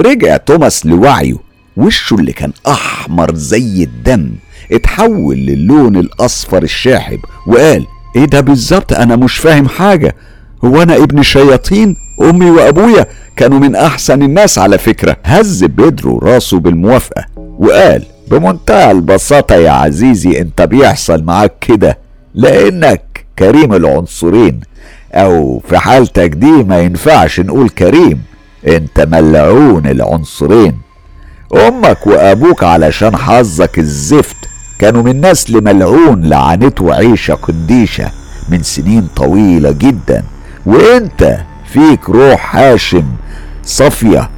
رجع 0.00 0.36
توماس 0.36 0.86
لوعيه 0.86 1.36
وشه 1.76 2.14
اللي 2.14 2.32
كان 2.32 2.52
أحمر 2.68 3.34
زي 3.34 3.82
الدم 3.84 4.30
اتحول 4.72 5.36
للون 5.36 5.96
الأصفر 5.96 6.62
الشاحب 6.62 7.18
وقال 7.46 7.86
إيه 8.16 8.24
ده 8.24 8.40
بالظبط؟ 8.40 8.92
أنا 8.92 9.16
مش 9.16 9.36
فاهم 9.36 9.68
حاجة. 9.68 10.14
هو 10.64 10.82
أنا 10.82 10.96
ابن 10.96 11.22
شياطين؟ 11.22 11.96
أمي 12.22 12.50
وأبويا 12.50 13.06
كانوا 13.36 13.58
من 13.58 13.76
أحسن 13.76 14.22
الناس 14.22 14.58
على 14.58 14.78
فكرة. 14.78 15.16
هز 15.24 15.64
بيدرو 15.64 16.18
راسه 16.18 16.58
بالموافقة 16.58 17.24
وقال 17.58 18.02
بمنتهى 18.30 18.90
البساطة 18.90 19.54
يا 19.54 19.70
عزيزي 19.70 20.40
أنت 20.40 20.62
بيحصل 20.62 21.22
معاك 21.24 21.52
كده 21.60 21.98
لأنك 22.34 23.26
كريم 23.38 23.74
العنصرين. 23.74 24.60
أو 25.14 25.62
في 25.68 25.78
حالتك 25.78 26.28
دي 26.30 26.50
ما 26.62 26.80
ينفعش 26.80 27.40
نقول 27.40 27.68
كريم 27.68 28.22
أنت 28.68 29.00
ملعون 29.00 29.86
العنصرين. 29.86 30.74
أمك 31.68 32.06
وأبوك 32.06 32.64
علشان 32.64 33.16
حظك 33.16 33.78
الزفت 33.78 34.36
كانوا 34.84 35.02
من 35.02 35.20
نسل 35.30 35.64
ملعون 35.64 36.22
لعنته 36.24 36.94
عيشة 36.94 37.34
قديشة 37.34 38.10
من 38.48 38.62
سنين 38.62 39.06
طويلة 39.16 39.70
جدا. 39.70 40.24
وإنت 40.66 41.36
فيك 41.72 42.10
روح 42.10 42.56
هاشم 42.56 43.04
صافية 43.62 44.30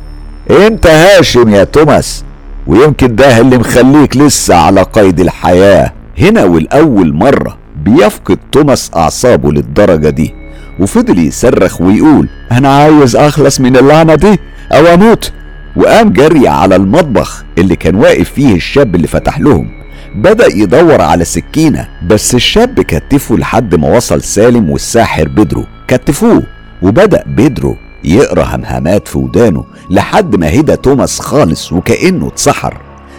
إنت 0.50 0.86
هاشم 0.86 1.48
يا 1.48 1.64
توماس. 1.64 2.24
ويمكن 2.66 3.14
ده 3.16 3.38
اللي 3.38 3.58
مخليك 3.58 4.16
لسه 4.16 4.54
على 4.54 4.82
قيد 4.82 5.20
الحياة. 5.20 5.92
هنا 6.18 6.44
والأول 6.44 7.12
مرة 7.14 7.56
بيفقد 7.84 8.38
توماس 8.52 8.90
أعصابه 8.96 9.52
للدرجة 9.52 10.08
دي. 10.10 10.34
وفضل 10.80 11.18
يصرخ 11.18 11.80
ويقول 11.80 12.28
أنا 12.52 12.68
عايز 12.76 13.16
أخلص 13.16 13.60
من 13.60 13.76
اللعنة 13.76 14.14
دي 14.14 14.40
أو 14.72 14.86
أموت. 14.94 15.32
وقام 15.76 16.12
جري 16.12 16.48
على 16.48 16.76
المطبخ 16.76 17.44
اللي 17.58 17.76
كان 17.76 17.94
واقف 17.94 18.30
فيه 18.30 18.54
الشاب 18.54 18.94
اللي 18.94 19.06
فتح 19.06 19.40
لهم. 19.40 19.85
بدأ 20.16 20.46
يدور 20.54 21.00
على 21.02 21.24
سكينة 21.24 21.88
بس 22.06 22.34
الشاب 22.34 22.80
كتفه 22.80 23.36
لحد 23.36 23.74
ما 23.74 23.96
وصل 23.96 24.22
سالم 24.22 24.70
والساحر 24.70 25.28
بيدرو. 25.28 25.64
كتفوه 25.88 26.42
وبدأ 26.82 27.24
بيدرو 27.26 27.76
يقرأ 28.04 28.44
همهمات 28.56 29.08
في 29.08 29.18
ودانه 29.18 29.64
لحد 29.90 30.36
ما 30.36 30.48
هدى 30.60 30.76
توماس 30.76 31.20
خالص 31.20 31.72
وكأنه 31.72 32.26
اتسحر. 32.28 32.76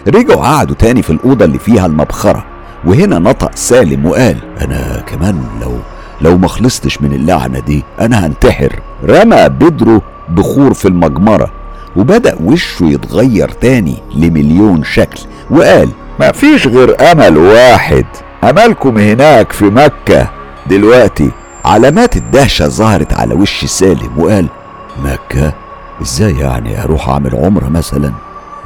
رجعوا 0.08 0.42
قعدوا 0.42 0.74
تاني 0.76 1.02
في 1.02 1.10
الأوضة 1.10 1.44
اللي 1.44 1.58
فيها 1.58 1.86
المبخرة 1.86 2.44
وهنا 2.84 3.18
نطق 3.18 3.50
سالم 3.54 4.06
وقال 4.06 4.36
أنا 4.60 5.00
كمان 5.06 5.42
لو 5.62 5.72
لو 6.20 6.38
ما 6.38 6.48
خلصتش 6.48 7.02
من 7.02 7.12
اللعنة 7.12 7.58
دي 7.60 7.84
أنا 8.00 8.26
هنتحر. 8.26 8.80
رمى 9.04 9.48
بيدرو 9.48 10.02
بخور 10.28 10.74
في 10.74 10.88
المجمرة 10.88 11.50
وبدأ 11.96 12.34
وشه 12.44 12.84
يتغير 12.84 13.48
تاني 13.48 13.94
لمليون 14.14 14.84
شكل 14.84 15.20
وقال 15.50 15.88
ما 16.20 16.32
فيش 16.32 16.66
غير 16.66 17.12
أمل 17.12 17.36
واحد. 17.38 18.04
أملكم 18.44 18.98
هناك 18.98 19.52
في 19.52 19.64
مكة 19.64 20.30
دلوقتي. 20.66 21.30
علامات 21.64 22.16
الدهشة 22.16 22.68
ظهرت 22.68 23.12
على 23.12 23.34
وش 23.34 23.64
سالم 23.64 24.10
وقال 24.18 24.46
مكة؟ 25.04 25.52
إزاي 26.02 26.38
يعني 26.38 26.76
هروح 26.76 27.08
أعمل 27.08 27.36
عمرة 27.36 27.68
مثلا؟ 27.68 28.12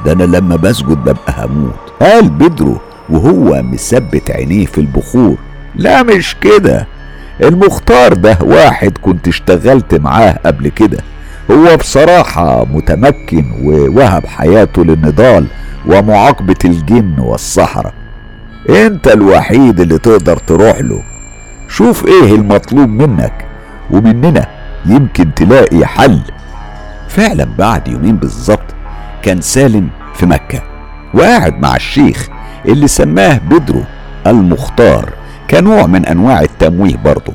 ده 0.05 0.11
أنا 0.11 0.23
لما 0.23 0.55
بسجد 0.55 0.97
ببقى 0.97 1.33
هموت. 1.37 1.93
قال 2.01 2.29
بدرو 2.29 2.77
وهو 3.09 3.61
مثبت 3.61 4.31
عينيه 4.31 4.65
في 4.65 4.77
البخور 4.77 5.35
لا 5.75 6.03
مش 6.03 6.35
كده. 6.41 6.87
المختار 7.43 8.13
ده 8.13 8.37
واحد 8.41 8.97
كنت 9.01 9.27
اشتغلت 9.27 9.95
معاه 9.95 10.39
قبل 10.45 10.67
كده. 10.67 10.97
هو 11.51 11.77
بصراحة 11.77 12.65
متمكن 12.65 13.45
ووهب 13.63 14.25
حياته 14.25 14.83
للنضال 14.85 15.47
ومعاقبة 15.87 16.55
الجن 16.65 17.19
والصحراء. 17.19 17.93
انت 18.69 19.07
الوحيد 19.07 19.79
اللي 19.79 19.97
تقدر 19.97 20.37
تروح 20.37 20.79
له. 20.79 21.03
شوف 21.69 22.05
إيه 22.05 22.35
المطلوب 22.35 22.89
منك 22.89 23.45
ومننا 23.91 24.47
يمكن 24.85 25.33
تلاقي 25.33 25.85
حل. 25.85 26.21
فعلا 27.09 27.47
بعد 27.57 27.87
يومين 27.87 28.15
بالظبط 28.15 28.75
كان 29.21 29.41
سالم 29.41 29.89
في 30.13 30.25
مكة 30.25 30.61
وقاعد 31.13 31.59
مع 31.59 31.75
الشيخ 31.75 32.27
اللي 32.65 32.87
سماه 32.87 33.37
بدرو 33.37 33.83
المختار 34.27 35.09
كنوع 35.49 35.85
من 35.85 36.05
أنواع 36.05 36.41
التمويه 36.41 36.95
برضه. 37.05 37.33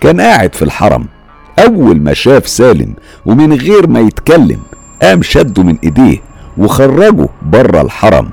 كان 0.00 0.20
قاعد 0.20 0.54
في 0.54 0.62
الحرم 0.62 1.06
أول 1.58 2.00
ما 2.00 2.14
شاف 2.14 2.48
سالم 2.48 2.94
ومن 3.26 3.52
غير 3.52 3.86
ما 3.86 4.00
يتكلم 4.00 4.60
قام 5.02 5.22
شده 5.22 5.62
من 5.62 5.76
إيديه 5.84 6.18
وخرجه 6.58 7.28
بره 7.42 7.80
الحرم. 7.80 8.30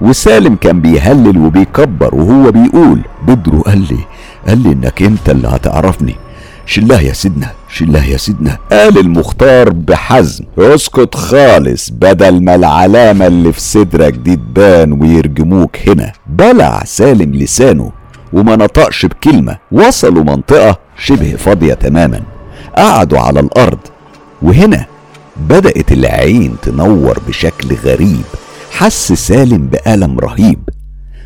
وسالم 0.00 0.54
كان 0.54 0.80
بيهلل 0.80 1.38
وبيكبر 1.38 2.14
وهو 2.14 2.50
بيقول 2.50 3.00
بدرو 3.26 3.60
قال 3.60 3.78
لي 3.78 3.98
قال 4.48 4.62
لي 4.62 4.72
إنك 4.72 5.02
أنت 5.02 5.30
اللي 5.30 5.48
هتعرفني. 5.48 6.14
شلاه 6.66 7.00
يا 7.00 7.12
سيدنا 7.12 7.50
شلاه 7.68 8.04
يا 8.04 8.16
سيدنا. 8.16 8.58
قال 8.72 8.98
المختار 8.98 9.70
بحزم 9.70 10.44
اسكت 10.58 11.14
خالص 11.14 11.90
بدل 11.90 12.44
ما 12.44 12.54
العلامة 12.54 13.26
اللي 13.26 13.52
في 13.52 13.60
صدرك 13.60 14.12
دي 14.12 14.36
تبان 14.36 14.92
ويرجموك 14.92 15.76
هنا. 15.88 16.12
بلع 16.26 16.82
سالم 16.84 17.34
لسانه 17.34 17.92
وما 18.32 18.56
نطقش 18.56 19.06
بكلمة. 19.06 19.58
وصلوا 19.72 20.24
منطقة 20.24 20.78
شبه 20.98 21.36
فاضية 21.36 21.74
تماما. 21.74 22.20
قعدوا 22.76 23.18
على 23.18 23.40
الأرض. 23.40 23.78
وهنا 24.42 24.86
بدأت 25.36 25.92
العين 25.92 26.56
تنور 26.62 27.18
بشكل 27.28 27.74
غريب 27.84 28.24
حس 28.72 29.12
سالم 29.12 29.66
بألم 29.66 30.18
رهيب. 30.18 30.58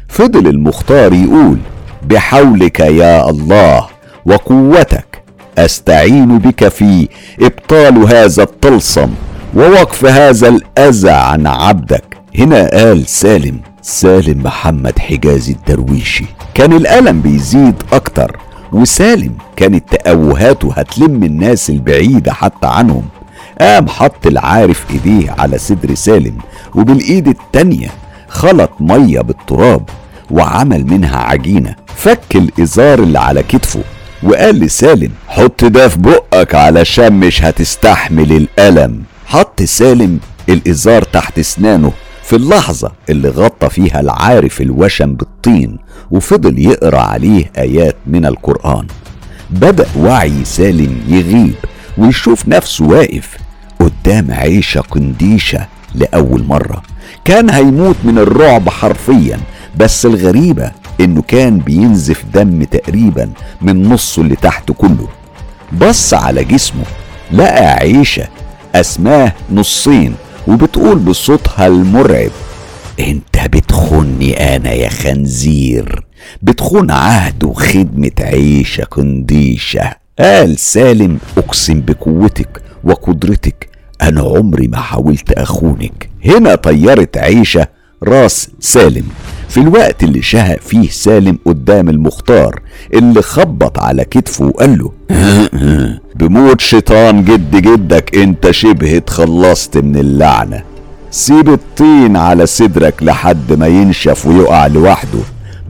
فضل 0.09 0.46
المختار 0.46 1.12
يقول 1.12 1.59
بحولك 2.02 2.80
يا 2.80 3.30
الله 3.30 3.87
وقوتك 4.26 5.22
أستعين 5.59 6.38
بك 6.38 6.68
في 6.68 7.09
إبطال 7.40 7.98
هذا 7.98 8.42
الطلسم 8.42 9.14
ووقف 9.54 10.04
هذا 10.04 10.48
الأذى 10.48 11.11
عن 11.11 11.46
عبدك. 11.46 12.16
هنا 12.38 12.70
قال 12.70 13.06
سالم 13.06 13.61
سالم 13.82 14.42
محمد 14.42 14.98
حجازي 14.98 15.52
الدرويشي. 15.52 16.24
كان 16.54 16.72
الألم 16.72 17.20
بيزيد 17.20 17.74
أكتر. 17.92 18.37
وسالم 18.72 19.33
كانت 19.57 19.94
تأوهاته 19.94 20.72
هتلم 20.76 21.22
الناس 21.24 21.70
البعيدة 21.70 22.33
حتى 22.33 22.66
عنهم. 22.66 23.02
قام 23.61 23.88
حط 23.88 24.26
العارف 24.26 24.85
إيديه 24.90 25.31
على 25.38 25.59
صدر 25.59 25.94
سالم 25.94 26.38
وبالإيد 26.74 27.29
التانية 27.29 27.88
خلط 28.29 28.70
مية 28.81 29.20
بالتراب 29.20 29.83
وعمل 30.31 30.85
منها 30.87 31.16
عجينة. 31.18 31.74
فك 31.96 32.20
الإزار 32.35 32.98
اللي 32.98 33.18
على 33.18 33.42
كتفه 33.42 33.81
وقال 34.22 34.55
لسالم 34.61 35.11
حط 35.29 35.64
ده 35.64 35.88
في 35.88 35.98
بقك 35.98 36.55
علشان 36.55 37.12
مش 37.12 37.42
هتستحمل 37.44 38.33
الألم. 38.33 39.02
حط 39.26 39.62
سالم 39.62 40.18
الإزار 40.48 41.02
تحت 41.02 41.38
أسنانه 41.38 41.92
في 42.27 42.37
اللحظة 42.37 42.93
اللي 43.11 43.29
غطى 43.29 43.71
فيها 43.71 44.01
العارف 44.01 44.61
الوشم 44.61 45.15
بالطين 45.15 45.79
وفضل 46.11 46.59
يقرأ 46.59 47.01
عليه 47.01 47.51
آيات 47.59 47.97
من 48.07 48.27
القرآن. 48.27 48.87
بدأ 49.51 49.87
وعي 49.99 50.45
سالم 50.45 51.01
يغيب 51.09 51.55
ويشوف 51.99 52.49
نفسه 52.49 52.85
واقف 52.85 53.37
قدام 53.81 54.31
عيشة 54.31 54.81
قنديشة 54.81 55.67
لأول 55.95 56.45
مرة. 56.45 56.83
كان 57.25 57.51
هيموت 57.51 57.97
من 58.05 58.19
الرعب 58.19 58.69
حرفيا 58.69 59.41
بس 59.77 60.07
الغريبة 60.07 60.73
إنه 61.01 61.23
كان 61.23 61.59
بينزف 61.59 62.25
دم 62.35 62.65
تقريبا 62.65 63.31
من 63.62 63.89
نصه 63.89 64.23
اللي 64.23 64.37
تحت 64.37 64.73
كله. 64.73 65.09
بص 65.81 66.15
على 66.15 66.45
جسمه 66.45 66.85
لقى 67.33 67.67
عيشة 67.73 68.29
أسماه 68.75 69.33
نصين. 69.53 70.15
وبتقول 70.48 70.98
بصوتها 70.98 71.66
المرعب 71.66 72.30
أنت 73.00 73.46
بتخوني 73.52 74.56
أنا 74.56 74.72
يا 74.72 74.88
خنزير 74.88 76.06
بتخون 76.42 76.90
عهد 76.90 77.44
وخدمة 77.44 78.11
عيشة 78.20 78.85
كنديشة. 78.85 79.92
قال 80.18 80.59
سالم 80.59 81.18
أقسم 81.38 81.80
بقوتك 81.80 82.62
وقدرتك 82.85 83.68
أنا 84.02 84.20
عمري 84.20 84.68
ما 84.68 84.76
حاولت 84.76 85.32
أخونك. 85.32 86.11
هنا 86.24 86.54
طيرت 86.54 87.18
عيشة 87.18 87.66
راس 88.02 88.50
سالم. 88.61 89.09
في 89.48 89.61
الوقت 89.61 90.02
اللي 90.04 90.22
شهق 90.22 90.59
فيه 90.61 90.88
سالم 90.88 91.38
قدام 91.46 91.88
المختار 91.88 92.61
اللي 92.94 93.22
خبط 93.22 93.78
على 93.78 94.04
كتفه 94.04 94.44
وقال 94.44 94.78
له 94.78 94.92
بموت 96.18 96.61
شيطان 96.61 97.24
جد 97.24 97.56
جدك 97.56 98.16
انت 98.16 98.50
شبه 98.50 98.96
اتخلصت 98.96 99.78
من 99.78 99.96
اللعنة. 99.96 100.62
سيب 101.11 101.48
الطين 101.48 102.16
على 102.16 102.46
صدرك 102.46 103.02
لحد 103.02 103.52
ما 103.52 103.66
ينشف 103.66 104.26
ويقع 104.26 104.66
لوحده 104.66 105.18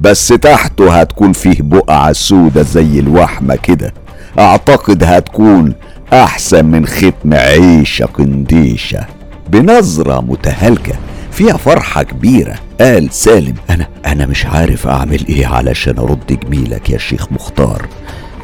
بس 0.01 0.29
تحته 0.29 1.01
هتكون 1.01 1.33
فيه 1.33 1.57
بقعة 1.61 2.13
سودة 2.13 2.63
زي 2.63 2.99
الوحمة 2.99 3.57
كده. 3.57 3.95
أعتقد 4.39 5.05
هتكون 5.05 5.75
أحسن 6.13 6.65
من 6.65 6.87
ختم 6.87 7.35
عيشة 7.35 8.05
قنديشة. 8.05 9.07
بنظرة 9.51 10.21
متهالكة 10.21 10.95
فيها 11.33 11.57
فرحة 11.57 12.03
كبيرة. 12.03 12.55
قال 12.81 13.13
سالم 13.13 13.55
أنا 13.71 13.87
أنا 14.07 14.27
مش 14.27 14.47
عارف 14.47 14.87
أعمل 14.87 15.27
إيه 15.29 15.47
علشان 15.47 15.99
أرد 15.99 16.39
جميلك 16.45 16.91
يا 16.91 16.99
شيخ 16.99 17.33
مختار. 17.33 17.87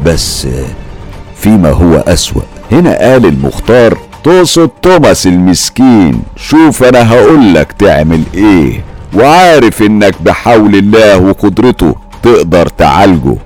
بس 0.04 0.48
فيما 1.36 1.70
هو 1.70 1.94
أسوأ 1.96 2.42
هنا 2.72 2.98
قال 2.98 3.26
المختار 3.26 3.98
تقصد 4.24 4.68
توماس 4.68 5.26
المسكين. 5.26 6.22
شوف 6.36 6.82
أنا 6.84 7.12
هقولك 7.12 7.72
تعمل 7.72 8.22
إيه 8.34 8.84
وعارف 9.14 9.82
إنك 9.82 10.22
بحول 10.22 10.74
الله 10.74 11.18
وقدرته 11.18 11.94
تقدر 12.22 12.66
تعالجه. 12.66 13.36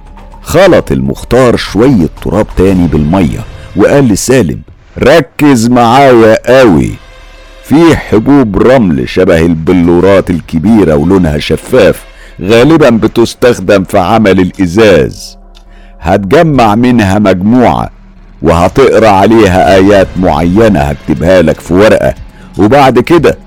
خلط 0.42 0.92
المختار 0.92 1.56
شوية 1.56 2.08
تراب 2.22 2.46
تاني 2.56 2.86
بالمية 2.88 3.40
وقال 3.76 4.08
لسالم 4.08 4.60
ركز 4.98 5.68
معايا 5.68 6.58
قوي 6.60 6.90
في 7.68 7.96
حبوب 7.96 8.56
رمل 8.62 9.08
شبه 9.08 9.38
البلورات 9.46 10.30
الكبيرة 10.30 10.94
ولونها 10.94 11.38
شفاف 11.38 12.04
غالبا 12.42 12.90
بتستخدم 12.90 13.84
في 13.84 13.98
عمل 13.98 14.40
الإزاز. 14.40 15.38
هتجمع 16.00 16.74
منها 16.74 17.18
مجموعة 17.18 17.90
وهتقرأ 18.42 19.08
عليها 19.08 19.74
آيات 19.74 20.06
معينة 20.16 20.80
هكتبها 20.80 21.42
لك 21.42 21.60
في 21.60 21.74
ورقة. 21.74 22.14
وبعد 22.58 22.98
كده 22.98 23.38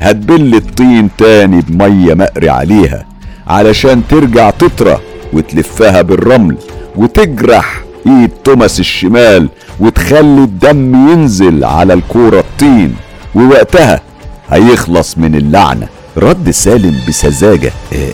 هتبل 0.00 0.54
الطين 0.54 1.08
تاني 1.18 1.60
بمية 1.68 2.14
مقري 2.14 2.50
عليها 2.50 3.06
علشان 3.46 4.02
ترجع 4.08 4.50
تطرى 4.50 4.98
وتلفها 5.32 6.02
بالرمل 6.02 6.56
وتجرح 6.96 7.82
إيد 8.06 8.30
توماس 8.44 8.80
الشمال 8.80 9.48
وتخلي 9.80 10.44
الدم 10.44 11.10
ينزل 11.10 11.64
على 11.64 11.92
الكورة 11.94 12.38
الطين. 12.40 12.94
ووقتها 13.34 14.00
هيخلص 14.48 15.18
من 15.18 15.34
اللعنة. 15.34 15.88
رد 16.16 16.50
سالم 16.50 17.00
بسذاجة. 17.08 17.72
إيه 17.92 18.12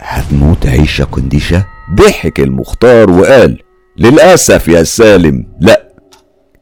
هتموت 0.00 0.66
عيشة 0.66 1.04
كنديشة؟ 1.04 1.64
ضحك 1.94 2.40
المختار 2.40 3.10
وقال 3.10 3.58
للأسف 3.98 4.68
يا 4.68 4.82
سالم 4.82 5.46
لا. 5.60 5.88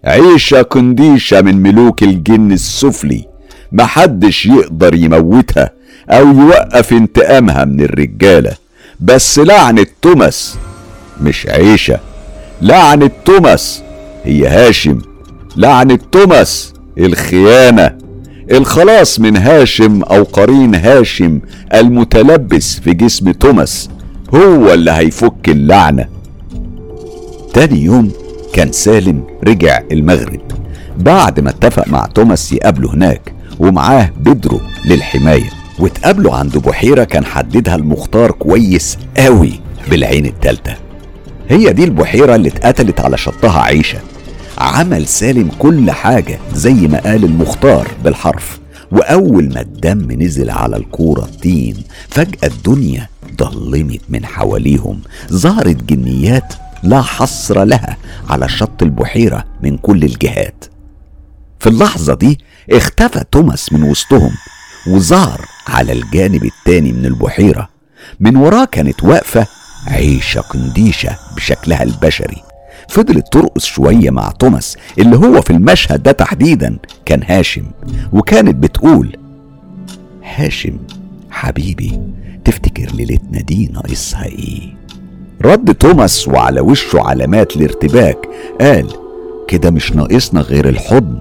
عيشة 0.04 0.62
كنديشة 0.62 1.40
من 1.40 1.56
ملوك 1.62 2.02
الجن 2.02 2.52
السفلي. 2.52 3.24
محدش 3.72 4.46
يقدر 4.46 4.94
يموتها 4.94 5.70
أو 6.10 6.26
يوقف 6.26 6.92
انتقامها 6.92 7.64
من 7.64 7.80
الرجالة. 7.80 8.52
بس 9.00 9.38
لعنة 9.38 9.86
توماس 10.02 10.56
مش 11.20 11.46
عيشة. 11.46 12.00
لعنة 12.62 13.10
توماس 13.24 13.82
هي 14.24 14.46
هاشم. 14.46 14.98
لعنة 15.56 15.98
توماس 16.12 16.71
الخيانة. 16.98 17.98
الخلاص 18.50 19.20
من 19.20 19.36
هاشم 19.36 20.02
أو 20.02 20.22
قرين 20.22 20.74
هاشم 20.74 21.40
المتلبس 21.74 22.80
في 22.80 22.94
جسم 22.94 23.30
توماس 23.30 23.90
هو 24.34 24.72
اللي 24.72 24.90
هيفك 24.90 25.48
اللعنة. 25.48 26.08
تاني 27.54 27.82
يوم 27.82 28.10
كان 28.52 28.72
سالم 28.72 29.24
رجع 29.44 29.82
المغرب. 29.92 30.40
بعد 30.98 31.40
ما 31.40 31.50
اتفق 31.50 31.88
مع 31.88 32.06
توماس 32.06 32.52
يقابله 32.52 32.94
هناك 32.94 33.32
ومعاه 33.58 34.10
بيدرو 34.20 34.60
للحماية. 34.84 35.50
واتقابلوا 35.78 36.34
عند 36.34 36.58
بحيرة 36.58 37.04
كان 37.04 37.24
حددها 37.24 37.74
المختار 37.74 38.30
كويس 38.30 38.98
قوي 39.16 39.52
بالعين 39.90 40.26
التالتة. 40.26 40.74
هي 41.48 41.72
دي 41.72 41.84
البحيرة 41.84 42.34
اللي 42.34 42.48
اتقتلت 42.48 43.00
على 43.00 43.18
شطها 43.18 43.60
عيشة. 43.62 43.98
عمل 44.62 45.06
سالم 45.06 45.50
كل 45.58 45.90
حاجة 45.90 46.38
زي 46.54 46.74
ما 46.74 47.00
قال 47.00 47.24
المختار 47.24 47.88
بالحرف. 48.04 48.58
وأول 48.92 49.48
ما 49.54 49.60
الدم 49.60 50.22
نزل 50.22 50.50
على 50.50 50.76
الكورة 50.76 51.24
الطين 51.24 51.76
فجأة 52.08 52.48
الدنيا 52.48 53.08
ضلمت 53.36 54.00
من 54.08 54.26
حواليهم. 54.26 55.00
ظهرت 55.32 55.82
جنيات 55.84 56.54
لا 56.82 57.02
حصر 57.02 57.64
لها 57.64 57.96
على 58.28 58.48
شط 58.48 58.82
البحيرة 58.82 59.44
من 59.62 59.76
كل 59.76 60.04
الجهات. 60.04 60.64
في 61.60 61.68
اللحظة 61.68 62.14
دي 62.14 62.38
اختفى 62.70 63.24
توماس 63.32 63.72
من 63.72 63.82
وسطهم 63.82 64.30
وظهر 64.88 65.40
على 65.68 65.92
الجانب 65.92 66.44
التاني 66.44 66.92
من 66.92 67.06
البحيرة. 67.06 67.68
من 68.20 68.36
وراه 68.36 68.64
كانت 68.64 69.04
واقفة 69.04 69.46
عيشة 69.86 70.40
قنديشة 70.40 71.16
بشكلها 71.36 71.82
البشري. 71.82 72.51
فضلت 72.88 73.32
ترقص 73.32 73.64
شوية 73.64 74.10
مع 74.10 74.30
توماس 74.30 74.76
اللي 74.98 75.16
هو 75.16 75.40
في 75.42 75.50
المشهد 75.50 76.02
ده 76.02 76.12
تحديدا 76.12 76.78
كان 77.04 77.22
هاشم 77.28 77.64
وكانت 78.12 78.54
بتقول 78.56 79.16
هاشم 80.34 80.78
حبيبي 81.30 82.00
تفتكر 82.44 82.86
ليلتنا 82.94 83.40
دي 83.40 83.70
ناقصها 83.74 84.24
إيه؟ 84.24 84.74
رد 85.44 85.74
توماس 85.74 86.28
وعلى 86.28 86.60
وشه 86.60 87.00
علامات 87.00 87.56
الارتباك 87.56 88.28
قال 88.60 88.86
كده 89.48 89.70
مش 89.70 89.92
ناقصنا 89.92 90.40
غير 90.40 90.68
الحضن. 90.68 91.18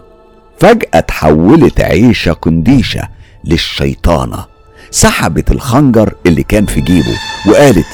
فجأة 0.59 0.87
اتحولت 0.93 1.81
عيشة 1.81 2.31
قنديشة 2.31 3.07
للشيطانة 3.45 4.45
سحبت 4.91 5.51
الخنجر 5.51 6.13
اللي 6.25 6.43
كان 6.43 6.65
في 6.65 6.81
جيبه 6.81 7.17
وقالت 7.47 7.85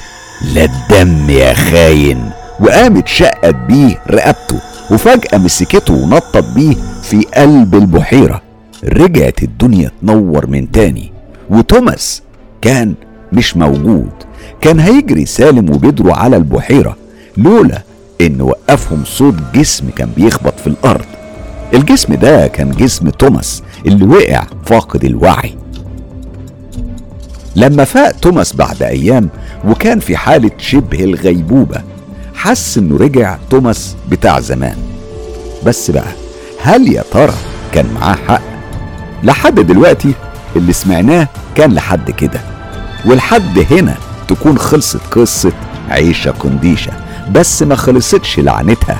لا 0.53 0.63
الدم 0.65 1.29
يا 1.29 1.53
خاين. 1.53 2.29
وقامت 2.59 3.07
شقت 3.07 3.55
بيه 3.55 4.01
رقبته 4.09 4.61
وفجأة 4.91 5.37
مسكته 5.37 5.93
ونطت 5.93 6.45
بيه 6.55 6.75
في 7.03 7.21
قلب 7.35 7.75
البحيرة. 7.75 8.41
رجعت 8.83 9.43
الدنيا 9.43 9.91
تنور 10.01 10.47
من 10.47 10.71
تاني 10.71 11.11
وتوماس 11.49 12.21
كان 12.61 12.93
مش 13.33 13.57
موجود. 13.57 14.09
كان 14.61 14.79
هيجري 14.79 15.25
سالم 15.25 15.69
وبيدرو 15.69 16.11
على 16.11 16.37
البحيرة 16.37 16.97
لولا 17.37 17.81
إن 18.21 18.41
وقفهم 18.41 19.03
صوت 19.05 19.35
جسم 19.53 19.89
كان 19.95 20.09
بيخبط 20.17 20.59
في 20.59 20.67
الأرض. 20.67 21.05
الجسم 21.73 22.13
ده 22.13 22.47
كان 22.47 22.71
جسم 22.71 23.09
توماس 23.09 23.63
اللي 23.85 24.05
وقع 24.05 24.43
فاقد 24.65 25.05
الوعي. 25.05 25.55
لما 27.55 27.83
فاق 27.83 28.11
توماس 28.11 28.55
بعد 28.55 28.83
أيام 28.83 29.29
وكان 29.67 29.99
في 29.99 30.17
حالة 30.17 30.51
شبه 30.57 31.03
الغيبوبة 31.03 31.81
حس 32.47 32.77
إنه 32.77 32.97
رجع 32.97 33.37
توماس 33.49 33.95
بتاع 34.09 34.39
زمان. 34.39 34.77
بس 35.65 35.91
بقى 35.91 36.11
هل 36.61 36.93
يا 36.93 37.03
ترى 37.11 37.33
كان 37.73 37.85
معاه 37.93 38.15
حق؟ 38.27 38.41
لحد 39.23 39.55
دلوقتي 39.59 40.13
اللي 40.55 40.73
سمعناه 40.73 41.27
كان 41.55 41.73
لحد 41.73 42.11
كده. 42.11 42.41
ولحد 43.05 43.65
هنا 43.71 43.95
تكون 44.27 44.57
خلصت 44.57 44.99
قصة 45.11 45.51
عيشة 45.89 46.31
قنديشة 46.31 46.91
بس 47.31 47.63
ما 47.63 47.75
خلصتش 47.75 48.39
لعنتها. 48.39 48.99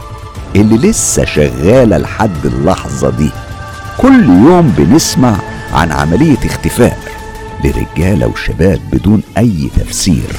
اللي 0.55 0.89
لسه 0.89 1.25
شغالة 1.25 1.97
لحد 1.97 2.45
اللحظة 2.45 3.09
دي. 3.09 3.29
كل 3.97 4.23
يوم 4.29 4.73
بنسمع 4.77 5.35
عن 5.73 5.91
عملية 5.91 6.37
اختفاء 6.45 6.97
لرجالة 7.63 8.27
وشباب 8.27 8.79
بدون 8.91 9.21
أي 9.37 9.69
تفسير. 9.77 10.35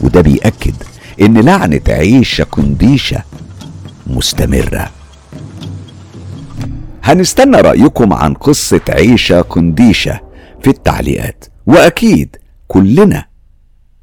وده 0.00 0.20
بيأكد 0.20 0.74
إن 1.20 1.38
لعنة 1.38 1.80
عيشة 1.88 2.44
قنديشة 2.44 3.22
مستمرة. 4.06 4.90
هنستنى 7.04 7.56
رأيكم 7.60 8.12
عن 8.12 8.34
قصة 8.34 8.80
عيشة 8.88 9.40
قنديشة 9.40 10.20
في 10.62 10.70
التعليقات. 10.70 11.44
وأكيد 11.66 12.36
كلنا 12.68 13.24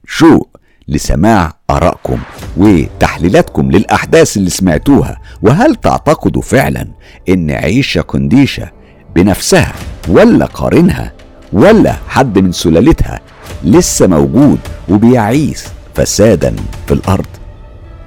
شوق 0.07 0.57
لسماع 0.87 1.53
آرائكم 1.69 2.17
وتحليلاتكم 2.57 3.71
للأحداث 3.71 4.37
اللي 4.37 4.49
سمعتوها. 4.49 5.21
وهل 5.41 5.75
تعتقدوا 5.75 6.41
فعلا 6.41 6.87
إن 7.29 7.51
عيشة 7.51 8.01
قنديشة 8.01 8.71
بنفسها 9.15 9.73
ولا 10.07 10.45
قارنها 10.45 11.13
ولا 11.53 11.95
حد 12.07 12.39
من 12.39 12.51
سلالتها 12.51 13.19
لسه 13.63 14.07
موجود 14.07 14.59
وبيعيث؟ 14.89 15.67
فسادا 16.01 16.55
في 16.87 16.93
الأرض. 16.93 17.25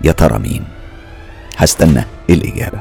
يا 0.05 0.13
ترى 0.13 0.39
مين؟ 0.39 0.65
هستنى 1.57 2.05
الإجابة. 2.31 2.79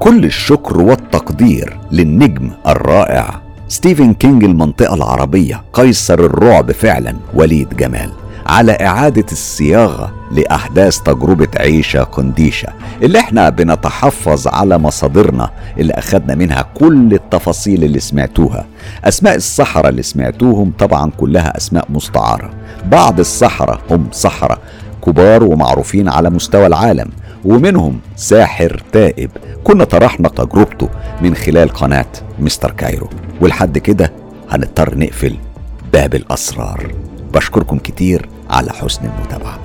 كل 0.00 0.24
الشكر 0.24 0.80
والتقدير 0.80 1.78
للنجم 1.92 2.50
الرائع 2.66 3.40
ستيفن 3.68 4.14
كينج 4.14 4.44
المنطقة 4.44 4.94
العربية 4.94 5.62
قيصر 5.72 6.14
الرعب 6.14 6.72
فعلا 6.72 7.16
وليد 7.34 7.76
جمال. 7.76 8.10
على 8.46 8.72
إعادة 8.72 9.26
الصياغة 9.32 10.14
لأحداث 10.34 10.98
تجربة 10.98 11.48
عيشة 11.56 12.02
قنديشة 12.02 12.68
اللي 13.02 13.18
إحنا 13.18 13.48
بنتحفظ 13.48 14.48
على 14.48 14.78
مصادرنا 14.78 15.50
اللي 15.78 15.92
أخدنا 15.92 16.34
منها 16.34 16.64
كل 16.74 17.14
التفاصيل 17.14 17.84
اللي 17.84 18.00
سمعتوها. 18.00 18.66
أسماء 19.04 19.34
السحرة 19.34 19.88
اللي 19.88 20.02
سمعتوهم 20.02 20.72
طبعا 20.78 21.10
كلها 21.10 21.56
أسماء 21.56 21.86
مستعارة. 21.88 22.50
بعض 22.86 23.20
السحرة 23.20 23.80
هم 23.90 24.08
سحرة 24.12 24.58
كبار 25.06 25.44
ومعروفين 25.44 26.08
على 26.08 26.30
مستوى 26.30 26.66
العالم 26.66 27.10
ومنهم 27.44 28.00
ساحر 28.16 28.82
تائب. 28.92 29.30
كنا 29.64 29.84
طرحنا 29.84 30.28
تجربته 30.28 30.88
من 31.22 31.34
خلال 31.34 31.68
قناة 31.68 32.06
مستر 32.38 32.70
كايرو. 32.70 33.08
ولحد 33.40 33.78
كده 33.78 34.12
هنضطر 34.50 34.98
نقفل 34.98 35.36
باب 35.92 36.14
الأسرار. 36.14 36.94
بشكركم 37.34 37.78
كتير 37.78 38.28
على 38.50 38.72
حسن 38.72 39.00
المتابعة. 39.04 39.58